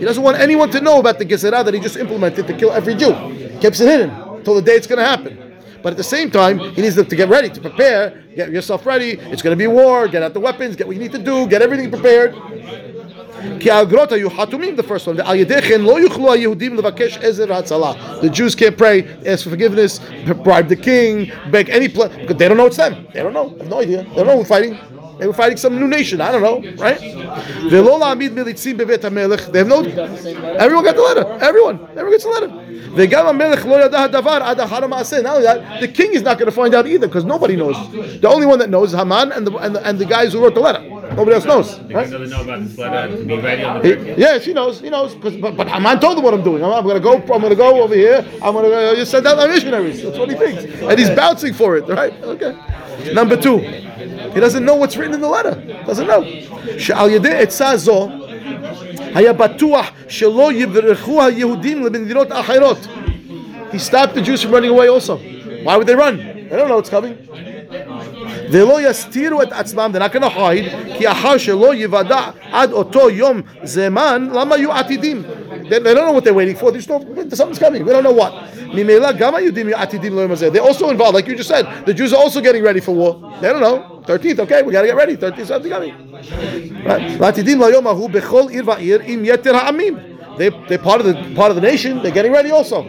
He 0.00 0.04
doesn't 0.04 0.22
want 0.22 0.36
anyone 0.36 0.70
to 0.70 0.80
know 0.80 0.98
about 1.00 1.18
the 1.18 1.24
gezerah 1.24 1.64
that 1.64 1.74
he 1.74 1.80
just 1.80 1.96
implemented 1.96 2.46
to 2.46 2.54
kill 2.54 2.70
every 2.70 2.94
Jew. 2.94 3.12
Keeps 3.60 3.80
it 3.80 3.88
hidden 3.88 4.10
until 4.38 4.54
the 4.54 4.62
day 4.62 4.76
it's 4.76 4.86
going 4.86 5.00
to 5.00 5.04
happen. 5.04 5.41
But 5.83 5.91
at 5.91 5.97
the 5.97 6.03
same 6.03 6.31
time, 6.31 6.59
he 6.59 6.81
needs 6.81 6.95
to 6.95 7.03
get 7.03 7.29
ready, 7.29 7.49
to 7.49 7.61
prepare, 7.61 8.23
get 8.35 8.51
yourself 8.51 8.85
ready. 8.85 9.11
It's 9.11 9.41
going 9.41 9.55
to 9.55 9.61
be 9.61 9.67
war, 9.67 10.07
get 10.07 10.23
out 10.23 10.33
the 10.33 10.39
weapons, 10.39 10.77
get 10.77 10.87
what 10.87 10.95
you 10.95 11.01
need 11.01 11.11
to 11.11 11.19
do, 11.19 11.45
get 11.45 11.61
everything 11.61 11.91
prepared. 11.91 12.33
The 13.43 14.85
first 14.87 15.07
one. 15.07 15.17
The 15.17 15.23
Jews 18.31 18.55
can't 18.55 18.77
pray, 18.77 19.17
ask 19.25 19.43
for 19.43 19.49
forgiveness, 19.49 19.99
bribe 20.43 20.69
the 20.69 20.77
king, 20.77 21.31
beg 21.51 21.69
any 21.69 21.89
place 21.89 22.11
they 22.27 22.47
don't 22.47 22.57
know 22.57 22.67
it's 22.67 22.77
them. 22.77 23.05
They 23.13 23.21
don't 23.21 23.33
know. 23.33 23.49
Have 23.49 23.67
no 23.67 23.81
idea. 23.81 24.03
They 24.03 24.15
don't 24.15 24.27
know 24.27 24.37
who's 24.37 24.47
fighting. 24.47 24.79
They 25.19 25.27
were 25.27 25.33
fighting 25.33 25.57
some 25.57 25.79
new 25.79 25.87
nation. 25.87 26.21
I 26.21 26.31
don't 26.31 26.41
know, 26.41 26.59
right? 26.77 26.99
They 29.51 29.59
have 29.59 29.67
no. 29.67 29.79
Everyone 29.83 30.83
got 30.85 30.95
the 30.95 31.01
letter. 31.01 31.25
Everyone. 31.41 31.79
Everyone 31.91 32.11
gets 32.11 32.23
the 32.23 32.29
letter. 32.29 32.47
Not 35.23 35.35
only 35.35 35.43
that, 35.43 35.81
the 35.81 35.87
king 35.87 36.13
is 36.13 36.21
not 36.21 36.37
going 36.37 36.45
to 36.45 36.51
find 36.51 36.75
out 36.75 36.85
either 36.87 37.07
because 37.07 37.25
nobody 37.25 37.55
knows. 37.55 37.75
The 38.21 38.29
only 38.29 38.45
one 38.45 38.59
that 38.59 38.69
knows 38.69 38.93
is 38.93 38.99
Haman 38.99 39.31
and 39.31 39.47
the, 39.47 39.55
and 39.57 39.75
the, 39.75 39.87
and 39.87 39.97
the 39.99 40.05
guys 40.05 40.33
who 40.33 40.43
wrote 40.43 40.53
the 40.53 40.61
letter. 40.61 40.81
Nobody 41.16 41.32
else 41.34 41.44
knows. 41.44 41.78
Right? 41.80 42.10
Doesn't 42.10 42.30
know 42.30 42.42
about 42.42 42.60
this 42.64 42.78
letter 42.78 43.16
to 43.16 43.24
be 43.24 43.36
ready 43.38 43.62
on 43.64 43.82
the 43.82 43.88
He- 43.88 44.20
yes, 44.20 44.44
he 44.44 44.52
knows. 44.52 44.80
He 44.80 44.90
knows. 44.90 45.14
'cause- 45.20 45.36
But, 45.36 45.56
but 45.56 45.66
Haman 45.68 45.98
told 46.00 46.18
him 46.18 46.24
what 46.24 46.34
I'm 46.34 46.42
doing. 46.42 46.62
I'm, 46.64 46.72
I'm 46.72 46.84
going 46.84 46.96
to 46.96 47.00
go. 47.00 47.14
I'm 47.34 47.40
going 47.44 47.50
to 47.50 47.56
go 47.56 47.82
over 47.82 47.94
here. 47.94 48.24
I'm 48.42 48.52
going 48.52 48.70
to 48.70 48.74
uh, 48.76 48.94
just 48.94 49.10
send 49.10 49.26
out 49.26 49.36
my 49.36 49.46
missionaries. 49.46 50.02
That's 50.02 50.18
what 50.18 50.28
he 50.30 50.36
thinks, 50.36 50.64
and 50.88 50.98
he's 50.98 51.10
bouncing 51.10 51.52
for 51.54 51.76
it. 51.78 51.84
Right? 51.88 52.12
Okay. 52.22 52.52
Number 53.12 53.36
two, 53.36 53.58
he 53.58 54.40
doesn't 54.40 54.64
know 54.64 54.74
what's 54.74 54.96
written 54.96 55.14
in 55.14 55.20
the 55.20 55.28
letter. 55.28 55.54
Doesn't 55.86 56.06
know. 56.06 56.22
שעל 56.78 57.10
ידי 57.10 57.34
עצה 57.34 57.76
זו 57.76 58.08
היה 59.14 59.32
בטוח 59.32 59.86
שלא 60.08 60.52
יברחו 60.52 61.22
היהודים 61.22 61.86
למדינות 61.86 62.32
אחרות. 62.32 62.78
He 63.72 63.78
stopped 63.78 64.14
the 64.14 64.22
Jews 64.22 64.42
from 64.42 64.52
running 64.52 64.70
away 64.70 64.88
also. 64.88 65.16
Why 65.62 65.76
would 65.76 65.86
they 65.86 65.94
run? 65.94 66.16
They 66.48 66.56
don't 66.56 66.68
know 66.68 66.76
what's 66.76 66.88
coming. 66.90 67.14
ולא 68.50 68.90
יסתירו 68.90 69.42
את 69.42 69.52
עצמם, 69.52 69.90
they're 69.94 69.98
not 69.98 70.16
going 70.16 70.22
to 70.22 70.36
hide, 70.36 70.96
כי 70.98 71.08
אחר 71.08 71.36
שלא 71.36 71.74
יוודע 71.74 72.20
עד 72.52 72.72
אותו 72.72 73.10
יום 73.10 73.40
זמן, 73.62 74.28
למה 74.34 74.56
יהיו 74.56 74.72
עתידים? 74.72 75.22
They, 75.68 75.78
they 75.78 75.94
don't 75.94 76.06
know 76.06 76.12
what 76.12 76.24
they're 76.24 76.34
waiting 76.34 76.56
for, 76.56 76.70
they 76.70 76.78
just 76.78 76.88
know 76.88 77.00
something's 77.34 77.58
coming, 77.58 77.84
we 77.84 77.92
don't 77.92 78.04
know 78.04 78.22
what. 78.22 78.32
ממילא 78.74 79.12
גם 79.12 79.34
היהודים 79.34 79.68
יהיו 79.68 79.78
עתידים 79.78 80.18
ליום 80.18 80.32
הזה. 80.32 80.48
They're 80.50 80.68
also 80.68 80.90
involved, 80.90 81.14
like 81.14 81.28
you 81.28 81.36
just 81.36 81.48
said, 81.48 81.66
the 81.86 81.94
Jews 81.94 82.12
are 82.12 82.22
also 82.22 82.40
getting 82.40 82.62
ready 82.62 82.80
for 82.80 82.94
war. 82.94 83.12
They 83.40 83.48
don't 83.52 83.60
know. 83.60 84.02
13th, 84.06 84.38
okay, 84.40 84.62
we 84.62 84.72
gotta 84.72 84.86
get 84.86 84.96
ready, 84.96 85.16
13th, 85.16 85.46
something 85.46 85.70
coming. 85.70 85.94
Right. 86.84 87.18
ועתידים 87.18 87.60
ליום 87.60 87.86
ההוא 87.86 88.10
בכל 88.10 88.42
עיר 88.48 88.62
ועיר 88.66 89.00
עם 89.04 89.22
יתר 89.24 89.56
העמים. 89.56 89.96
They, 90.38 90.50
they're 90.68 90.78
part 90.78 91.00
of 91.00 91.06
the 91.06 91.14
part 91.34 91.50
of 91.50 91.56
the 91.56 91.60
nation, 91.60 92.02
they're 92.02 92.12
getting 92.12 92.32
ready 92.32 92.50
also. 92.50 92.86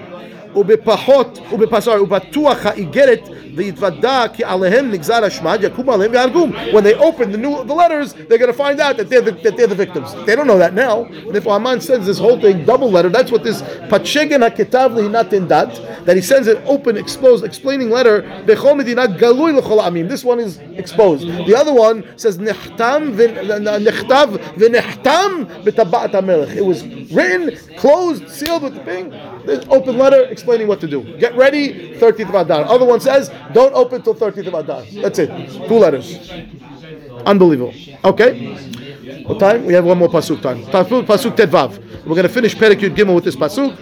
ובפחות, 0.55 1.39
ובפסור, 1.51 2.03
ובטוח 2.03 2.65
האיגרת 2.65 3.29
ויתוודע 3.55 4.23
כי 4.33 4.43
עליהם 4.43 4.91
נגזר 4.91 5.25
השמד, 5.25 5.59
יקום 5.63 5.89
עליהם 5.89 6.11
ויהרגום. 6.11 6.51
When 6.71 6.83
they 6.83 6.95
open 6.95 7.31
the 7.31 7.37
new 7.37 7.63
the 7.63 7.73
letters, 7.73 8.13
they're 8.13 8.37
going 8.37 8.47
to 8.47 8.53
find 8.53 8.79
out 8.79 8.97
that 8.97 9.09
they're 9.09 9.21
the, 9.21 9.31
that 9.43 9.57
they're 9.57 9.67
the 9.67 9.75
victims. 9.75 10.13
They 10.25 10.35
don't 10.35 10.47
know 10.47 10.57
that 10.57 10.73
now. 10.73 11.03
And 11.03 11.35
if 11.35 11.43
Haman 11.43 11.81
sends 11.81 12.05
this 12.05 12.17
whole 12.17 12.39
thing 12.39 12.65
double 12.65 12.89
letter, 12.89 13.09
that's 13.09 13.31
what 13.31 13.43
this 13.43 13.61
Patshegan 13.91 14.41
HaKetav 14.47 14.89
Lehinatin 14.97 15.47
Dat, 15.47 15.71
that 16.05 16.15
he 16.15 16.21
sends 16.21 16.47
an 16.47 16.61
open, 16.65 16.97
exposed, 16.97 17.43
explaining 17.43 17.89
letter, 17.89 18.21
Bechol 18.47 18.77
Medina 18.77 19.07
Galui 19.07 19.51
L'chol 19.57 19.81
Amim. 19.87 20.07
This 20.07 20.23
one 20.23 20.39
is 20.39 20.57
exposed. 20.81 21.27
The 21.27 21.55
other 21.55 21.73
one 21.73 21.97
says 22.17 22.37
Nechtam 22.37 23.13
Nechtav 23.15 24.37
V'nechtam 24.55 25.63
B'tabat 25.63 26.11
HaMelech. 26.11 26.55
It 26.55 26.65
was 26.65 26.83
written, 27.11 27.57
closed, 27.77 28.29
sealed 28.29 28.63
with 28.63 28.75
the 28.75 28.83
thing. 28.83 29.11
This 29.44 29.64
open 29.68 29.98
letter 29.98 30.22
explaining 30.24 30.68
what 30.68 30.80
to 30.80 30.86
do. 30.86 31.02
Get 31.18 31.34
ready, 31.36 31.94
13th 31.98 32.28
of 32.30 32.34
Adar. 32.34 32.64
Other 32.64 32.84
one 32.84 33.00
says, 33.00 33.30
don't 33.52 33.74
open 33.74 34.02
till 34.02 34.14
13th 34.14 34.46
of 34.46 34.54
Adar. 34.54 34.84
That's 34.94 35.18
it. 35.18 35.28
Two 35.68 35.78
letters. 35.78 36.30
Unbelievable. 37.26 37.74
Okay. 38.04 38.54
What 39.24 39.38
time? 39.38 39.64
We 39.64 39.74
have 39.74 39.84
one 39.84 39.98
more 39.98 40.08
pasuk 40.08 40.40
time. 40.42 40.62
Pasuk, 40.64 41.36
Tedvav. 41.36 41.78
We're 42.04 42.14
going 42.14 42.22
to 42.24 42.28
finish 42.28 42.54
Perek 42.54 42.94
Gimel 42.94 43.14
with 43.14 43.24
this 43.24 43.36
pasuk. 43.36 43.76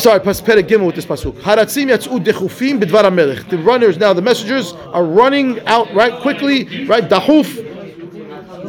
Sorry, 0.00 0.20
Perek 0.20 0.66
Gimel 0.68 0.86
with 0.86 0.96
this 0.96 1.06
pasuk. 1.06 1.32
Haratzim 1.40 1.88
yatzu 1.88 2.22
dechufim 2.22 2.80
b'dvar. 2.80 3.48
The 3.48 3.58
runners 3.58 3.96
now, 3.98 4.12
the 4.12 4.22
messengers 4.22 4.72
are 4.72 5.04
running 5.04 5.60
out 5.66 5.92
right 5.94 6.20
quickly, 6.20 6.86
right 6.86 7.08
dahuf 7.08 7.75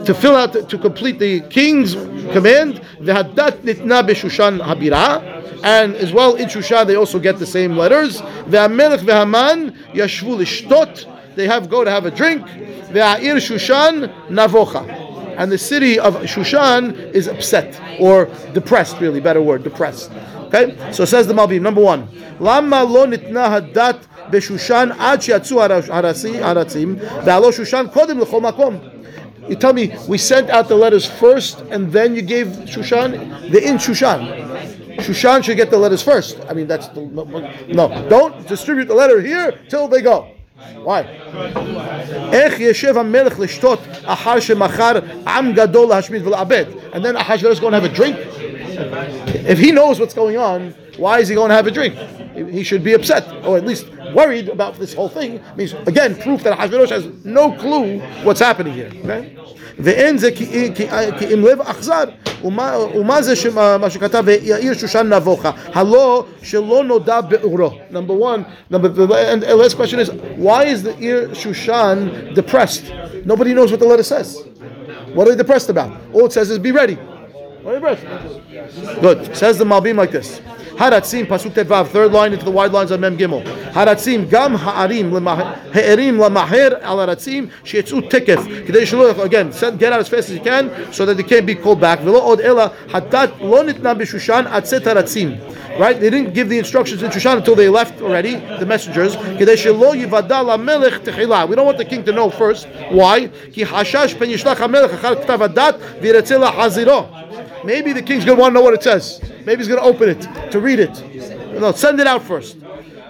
to 0.07 0.13
fill 0.13 0.37
out 0.37 0.69
to 0.69 0.77
complete 0.77 1.19
the 1.19 1.41
king's 1.41 1.93
command. 2.31 2.81
The 3.01 3.11
hadat 3.11 3.59
nitna 3.59 4.07
b'shushan 4.07 4.61
habira. 4.61 5.43
And 5.63 5.95
as 5.95 6.13
well 6.13 6.35
in 6.35 6.47
Shushan 6.47 6.87
they 6.87 6.95
also 6.95 7.19
get 7.19 7.39
the 7.39 7.45
same 7.45 7.75
letters. 7.75 8.19
The 8.47 8.57
V'hamelech 8.57 8.99
v'haman 8.99 9.75
yashvu 9.91 10.37
lishtot. 10.37 11.35
They 11.35 11.45
have 11.45 11.69
go 11.69 11.83
to 11.83 11.91
have 11.91 12.05
a 12.05 12.11
drink. 12.11 12.41
V'ha'ir 12.47 13.35
Shushan 13.35 14.07
navocha. 14.29 15.35
And 15.37 15.51
the 15.51 15.57
city 15.57 15.99
of 15.99 16.15
Shushan 16.21 17.11
is 17.11 17.27
upset 17.27 17.79
or 17.99 18.25
depressed, 18.53 18.99
really, 19.01 19.19
better 19.19 19.41
word, 19.41 19.63
depressed. 19.63 20.09
Okay? 20.45 20.93
So 20.93 21.03
says 21.03 21.27
the 21.27 21.33
Malbim, 21.33 21.61
number 21.61 21.81
one. 21.81 22.07
Lama 22.39 22.83
lo 22.83 23.05
nitna 23.05 23.61
hadat 23.61 24.03
ad 24.27 25.19
shiatzu 25.19 25.57
harasi- 25.57 26.39
haratzim 26.39 26.95
ve'alo 27.23 27.51
Shushan 27.51 27.91
kodem 27.91 28.21
l'chol 28.21 28.41
makom. 28.41 28.96
You 29.48 29.56
tell 29.56 29.72
me 29.72 29.94
we 30.08 30.18
sent 30.18 30.50
out 30.50 30.68
the 30.68 30.76
letters 30.76 31.06
first 31.06 31.60
and 31.70 31.92
then 31.92 32.14
you 32.14 32.22
gave 32.22 32.46
Shushan? 32.72 33.50
They're 33.50 33.62
in 33.62 33.76
Shushan. 33.76 34.52
Shushan 34.98 35.42
should 35.42 35.56
get 35.56 35.70
the 35.70 35.78
letters 35.78 36.02
first. 36.02 36.38
I 36.48 36.52
mean, 36.52 36.66
that's 36.66 36.88
the, 36.88 37.00
no. 37.00 38.08
Don't 38.08 38.46
distribute 38.46 38.86
the 38.86 38.94
letter 38.94 39.20
here 39.20 39.58
till 39.68 39.88
they 39.88 40.02
go. 40.02 40.28
Why? 40.84 41.02
איך 42.32 42.60
ישב 42.60 42.98
המלך 42.98 43.40
לשתות 43.40 43.78
אחר 44.04 44.40
שמכר 44.40 44.98
עם 45.26 45.52
גדול 45.52 45.88
להשמיד 45.88 46.26
ולאבד? 46.26 46.64
And 46.92 47.04
then 47.04 47.16
Ahasuerus 47.16 47.54
is 47.54 47.60
going 47.60 47.72
to 47.72 47.80
have 47.80 47.84
a 47.84 47.94
drink? 47.94 48.16
If 49.44 49.58
he 49.58 49.72
knows 49.72 49.98
what's 49.98 50.14
going 50.14 50.36
on, 50.36 50.74
why 50.96 51.18
is 51.18 51.28
he 51.28 51.34
going 51.34 51.48
to 51.48 51.54
have 51.54 51.66
a 51.66 51.70
drink? 51.70 51.94
He 52.50 52.62
should 52.62 52.84
be 52.84 52.92
upset, 52.92 53.24
or 53.44 53.56
at 53.56 53.66
least 53.66 53.86
worried 54.14 54.48
about 54.48 54.78
this 54.78 54.92
whole 54.94 55.08
thing. 55.08 55.40
Means 55.56 55.74
again, 55.86 56.14
proof 56.16 56.42
that 56.44 56.52
Ahasuerus 56.58 56.90
has 56.90 57.04
no 57.24 57.52
clue 57.52 58.00
what's 58.24 58.40
happening 58.40 58.74
here. 58.74 58.90
Okay? 59.04 59.36
ואין 59.78 60.18
זה 60.18 60.30
כי 60.30 60.46
כי- 60.74 60.86
כי 61.18 61.34
אם 61.34 61.44
לב 61.44 61.60
אכזר, 61.60 62.04
ומה 62.44 62.76
ומה 62.94 63.22
זה 63.22 63.36
שמה- 63.36 63.78
מה 63.78 63.90
שכתב 63.90 64.22
ויאיר 64.26 64.74
שושן 64.74 65.12
נבוכה, 65.12 65.50
הלא 65.74 66.24
שלא 66.42 66.84
נודע 66.84 67.20
באורו. 67.20 67.70
Number 67.90 68.14
one, 68.14 68.44
number, 68.70 68.88
the 68.88 69.06
and 69.32 69.42
the 69.42 69.56
last 69.56 69.76
question 69.76 69.98
is, 69.98 70.10
why 70.36 70.64
is 70.64 70.82
the 70.82 70.94
ear 71.00 71.28
Shushan 71.28 72.34
depressed? 72.34 72.84
Nobody 73.24 73.54
knows 73.54 73.70
what 73.70 73.80
the 73.80 73.86
letter 73.86 74.02
says. 74.02 74.28
What 75.14 75.26
are 75.26 75.30
they 75.30 75.36
depressed 75.44 75.70
about? 75.70 75.90
All 76.12 76.26
it 76.26 76.32
says 76.32 76.50
is 76.50 76.58
be 76.58 76.72
ready. 76.82 76.96
What 77.62 77.74
are 77.74 77.80
they 77.80 77.80
depressed? 77.80 78.04
Good. 79.00 79.18
Says 79.36 79.54
the 79.58 79.64
Malbim 79.64 79.96
like 79.96 80.12
this. 80.18 80.40
Haratzim 80.77 81.25
pasuk 81.25 81.53
tedvav, 81.53 81.87
third 81.87 82.11
line 82.11 82.33
into 82.33 82.45
the 82.45 82.51
wide 82.51 82.71
lines 82.71 82.91
of 82.91 82.99
Mem 82.99 83.17
Gimel. 83.17 83.43
Haratzim 83.71 84.29
gam 84.29 84.53
ha'arim 84.53 85.09
ha'erim 85.11 86.17
lamaher 86.17 86.79
al 86.83 86.97
haratzim 86.97 87.49
she'etzu 87.63 88.01
tikef. 88.09 88.37
Kidei 88.65 88.83
shelo- 88.83 89.17
Again, 89.23 89.49
get 89.77 89.91
out 89.91 89.99
as 89.99 90.07
fast 90.07 90.29
as 90.29 90.35
you 90.35 90.41
can 90.41 90.93
so 90.93 91.05
that 91.05 91.17
they 91.17 91.23
can't 91.23 91.47
be 91.47 91.55
called 91.55 91.81
back. 91.81 91.99
V'lo 92.01 92.21
od 92.21 92.41
ela 92.41 92.73
hadat 92.89 93.39
lo 93.41 93.63
nitna 93.63 93.95
b'shushan 93.97 94.45
atzet 94.47 94.81
haratzim. 94.81 95.39
Right? 95.79 95.99
They 95.99 96.09
didn't 96.09 96.33
give 96.33 96.49
the 96.49 96.57
instructions 96.57 97.03
in 97.03 97.11
Shushan 97.11 97.37
until 97.37 97.53
they 97.55 97.69
left 97.69 98.01
already, 98.01 98.35
the 98.35 98.65
messengers. 98.65 99.15
We 99.15 99.45
don't 99.45 99.65
want 101.65 101.77
the 101.77 101.85
king 101.87 102.03
to 102.03 102.11
know 102.11 102.31
first. 102.31 102.67
Why? 102.89 103.29
Maybe 107.63 107.93
the 107.93 108.01
king's 108.01 108.25
going 108.25 108.37
to 108.37 108.41
want 108.41 108.51
to 108.51 108.55
know 108.55 108.63
what 108.63 108.73
it 108.73 108.81
says. 108.81 109.21
Maybe 109.46 109.56
he's 109.56 109.68
going 109.68 109.80
to 109.80 109.86
open 109.86 110.08
it 110.08 110.22
to 110.52 110.60
read 110.60 110.78
it. 110.78 110.94
No, 111.60 111.72
send 111.72 112.00
it 112.00 112.06
out 112.06 112.22
first. 112.22 112.56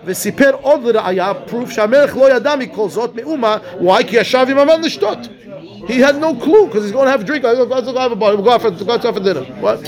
וסיפר 0.04 0.50
עוד 0.60 0.84
לראיה, 0.84 1.32
proof 1.48 1.70
שהמלך 1.70 2.16
לא 2.16 2.36
ידע 2.36 2.56
מכל 2.56 2.88
זאת 2.88 3.14
מאומה, 3.14 3.56
why? 3.80 4.04
כי 4.06 4.16
ישב 4.16 4.46
עם 4.50 4.58
המן 4.58 4.80
לשתות. 4.82 5.18
He 5.86 5.98
had 5.98 6.16
no 6.20 6.34
clue 6.34 6.66
because 6.66 6.84
he's 6.84 6.92
going 6.92 7.06
to 7.06 7.10
have 7.10 7.22
a 7.22 7.24
drink. 7.24 7.42
Let's 7.44 7.58
go 7.58 7.98
have 7.98 8.12
a 8.12 8.16
bar. 8.16 8.36
We'll 8.36 8.44
go 8.44 8.52
out 8.52 8.62
for, 8.62 8.70
go 8.70 8.92
out 8.92 9.02
for 9.02 9.20
dinner. 9.20 9.44
What? 9.60 9.80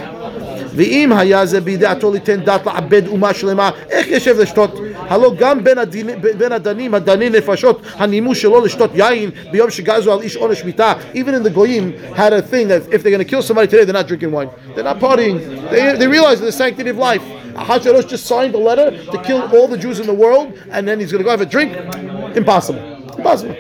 ואם 0.74 1.12
היה 1.12 1.46
זה 1.46 1.60
בידיעתו 1.60 2.12
ליתן 2.12 2.40
דת 2.40 2.66
לעבד 2.66 3.06
אומה 3.06 3.34
שלמה, 3.34 3.70
איך 3.90 4.08
ישב 4.08 4.40
לשתות? 4.40 4.80
הלא 4.98 5.32
גם 5.38 5.64
בין, 5.64 5.78
הדין, 5.78 6.10
בין 6.38 6.52
הדנים 6.52 6.94
הדנים 6.94 7.32
נפשות 7.32 7.82
הנימוס 7.94 8.38
שלו 8.38 8.64
לשתות 8.64 8.90
יין 8.94 9.30
ביום 9.50 9.70
שגזו 9.70 10.12
על 10.12 10.20
איש 10.20 10.36
עונש 10.36 10.64
מיתה. 10.64 10.92
Even 11.14 11.34
in 11.34 11.42
the 11.42 11.50
goyim 11.50 12.14
had 12.16 12.32
a 12.32 12.42
thing 12.42 12.68
that 12.68 12.82
if 12.94 13.02
they're 13.02 13.14
going 13.16 13.18
to 13.18 13.30
kill 13.32 13.42
somebody 13.42 13.68
today, 13.68 13.84
they're 13.84 14.00
not 14.02 14.08
drinking 14.08 14.32
wine. 14.32 14.50
They're 14.74 14.84
not 14.92 14.98
partying. 14.98 15.36
They, 15.70 15.96
they 16.00 16.08
realize 16.08 16.40
the 16.40 16.52
sanctity 16.52 16.90
of 16.90 16.98
life. 16.98 17.22
Hashverosh 17.54 18.08
just 18.08 18.26
signed 18.26 18.54
a 18.54 18.62
letter 18.70 18.88
to 19.12 19.22
kill 19.22 19.42
all 19.54 19.68
the 19.68 19.78
Jews 19.78 20.00
in 20.00 20.06
the 20.06 20.18
world, 20.24 20.46
and 20.70 20.86
then 20.88 20.98
he's 21.00 21.12
going 21.12 21.22
to 21.22 21.24
go 21.24 21.30
have 21.30 21.40
a 21.40 21.46
drink. 21.56 21.70
Impossible. 22.36 22.82
Impossible. 23.18 23.56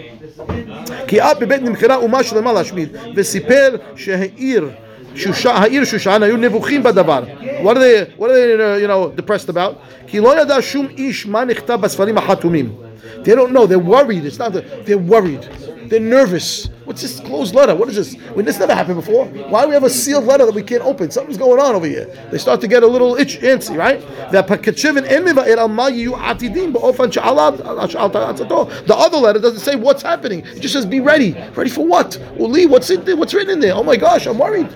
כי 1.06 1.20
אף 1.20 1.38
בבית 1.38 1.62
נמכרה 1.62 1.96
אומה 1.96 2.22
שלמה 2.22 2.52
להשמיד, 2.52 2.88
וסיפר 3.14 3.76
שהעיר 3.96 4.68
Ha'ir 5.27 5.81
Shushan, 5.83 7.63
What 7.63 7.77
are 7.77 7.79
they, 7.79 8.05
what 8.17 8.31
are 8.31 8.33
they 8.33 8.53
uh, 8.63 8.75
you 8.77 8.87
know, 8.87 9.09
depressed 9.09 9.49
about? 9.49 9.81
They 13.23 13.35
don't 13.35 13.51
know, 13.51 13.65
they're 13.67 13.79
worried. 13.79 14.25
It's 14.25 14.39
not, 14.39 14.53
they're 14.85 14.97
worried. 14.97 15.47
They're 15.89 15.99
nervous. 15.99 16.69
What's 16.85 17.01
this 17.01 17.19
closed 17.19 17.53
letter? 17.53 17.75
What 17.75 17.89
is 17.89 17.95
this? 17.95 18.15
When 18.33 18.45
this 18.45 18.59
never 18.59 18.73
happened 18.73 18.95
before. 18.95 19.25
Why 19.25 19.63
do 19.63 19.69
we 19.69 19.73
have 19.73 19.83
a 19.83 19.89
sealed 19.89 20.25
letter 20.25 20.45
that 20.45 20.55
we 20.55 20.63
can't 20.63 20.83
open? 20.83 21.11
Something's 21.11 21.37
going 21.37 21.59
on 21.59 21.75
over 21.75 21.85
here. 21.85 22.05
They 22.31 22.37
start 22.37 22.61
to 22.61 22.67
get 22.67 22.83
a 22.83 22.87
little 22.87 23.15
itch, 23.15 23.39
antsy, 23.39 23.77
right? 23.77 23.99
The 24.31 24.39
other 28.95 29.17
letter 29.17 29.39
doesn't 29.39 29.59
say 29.59 29.75
what's 29.75 30.01
happening. 30.01 30.45
It 30.45 30.61
just 30.61 30.73
says 30.73 30.85
be 30.85 30.99
ready. 30.99 31.33
Ready 31.55 31.69
for 31.69 31.85
what? 31.85 32.17
Uli, 32.37 32.65
what's 32.65 32.89
it? 32.89 33.05
There? 33.05 33.15
What's 33.15 33.33
written 33.33 33.53
in 33.53 33.59
there? 33.59 33.75
Oh 33.75 33.83
my 33.83 33.95
gosh, 33.95 34.25
I'm 34.25 34.39
worried. 34.39 34.67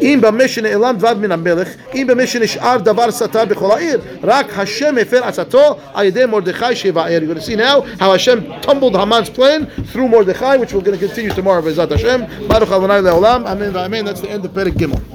אם 0.00 0.18
במה 0.22 0.48
שנעלם 0.48 0.94
דבר 0.98 1.14
מן 1.14 1.32
המלך, 1.32 1.68
אם 1.94 2.06
במה 2.08 2.26
שנשאר 2.26 2.76
דבר 2.78 3.10
סתר 3.10 3.44
בכל 3.44 3.70
העיר, 3.72 4.00
רק 4.22 4.46
השם 4.58 4.98
הפר 5.02 5.24
עצתו 5.24 5.76
על 5.94 6.06
ידי 6.06 6.26
מרדכי 6.26 6.76
שיבער. 6.76 7.10
You're 7.10 7.34
going 7.34 7.38
to 7.38 7.42
see 7.42 7.56
now 7.56 7.82
how 7.98 8.12
Hashem 8.12 8.38
tumbled 8.62 8.96
Haman's 8.96 9.30
plan 9.30 9.66
through 9.92 10.08
Mordechai, 10.08 10.56
which 10.56 10.72
we're 10.72 10.80
going 10.80 10.98
to 10.98 11.06
continue 11.06 11.30
tomorrow, 11.30 11.62
Bezat 11.62 11.90
Hashem. 11.90 12.48
Baruch 12.48 12.70
Adonai 12.70 13.00
Le'olam. 13.00 13.46
Amen. 13.46 13.76
Amen. 13.76 14.04
That's 14.04 14.20
the 14.20 14.30
end 14.30 14.44
of 14.44 14.52
Perek 14.52 14.74
Gimel. 14.74 15.10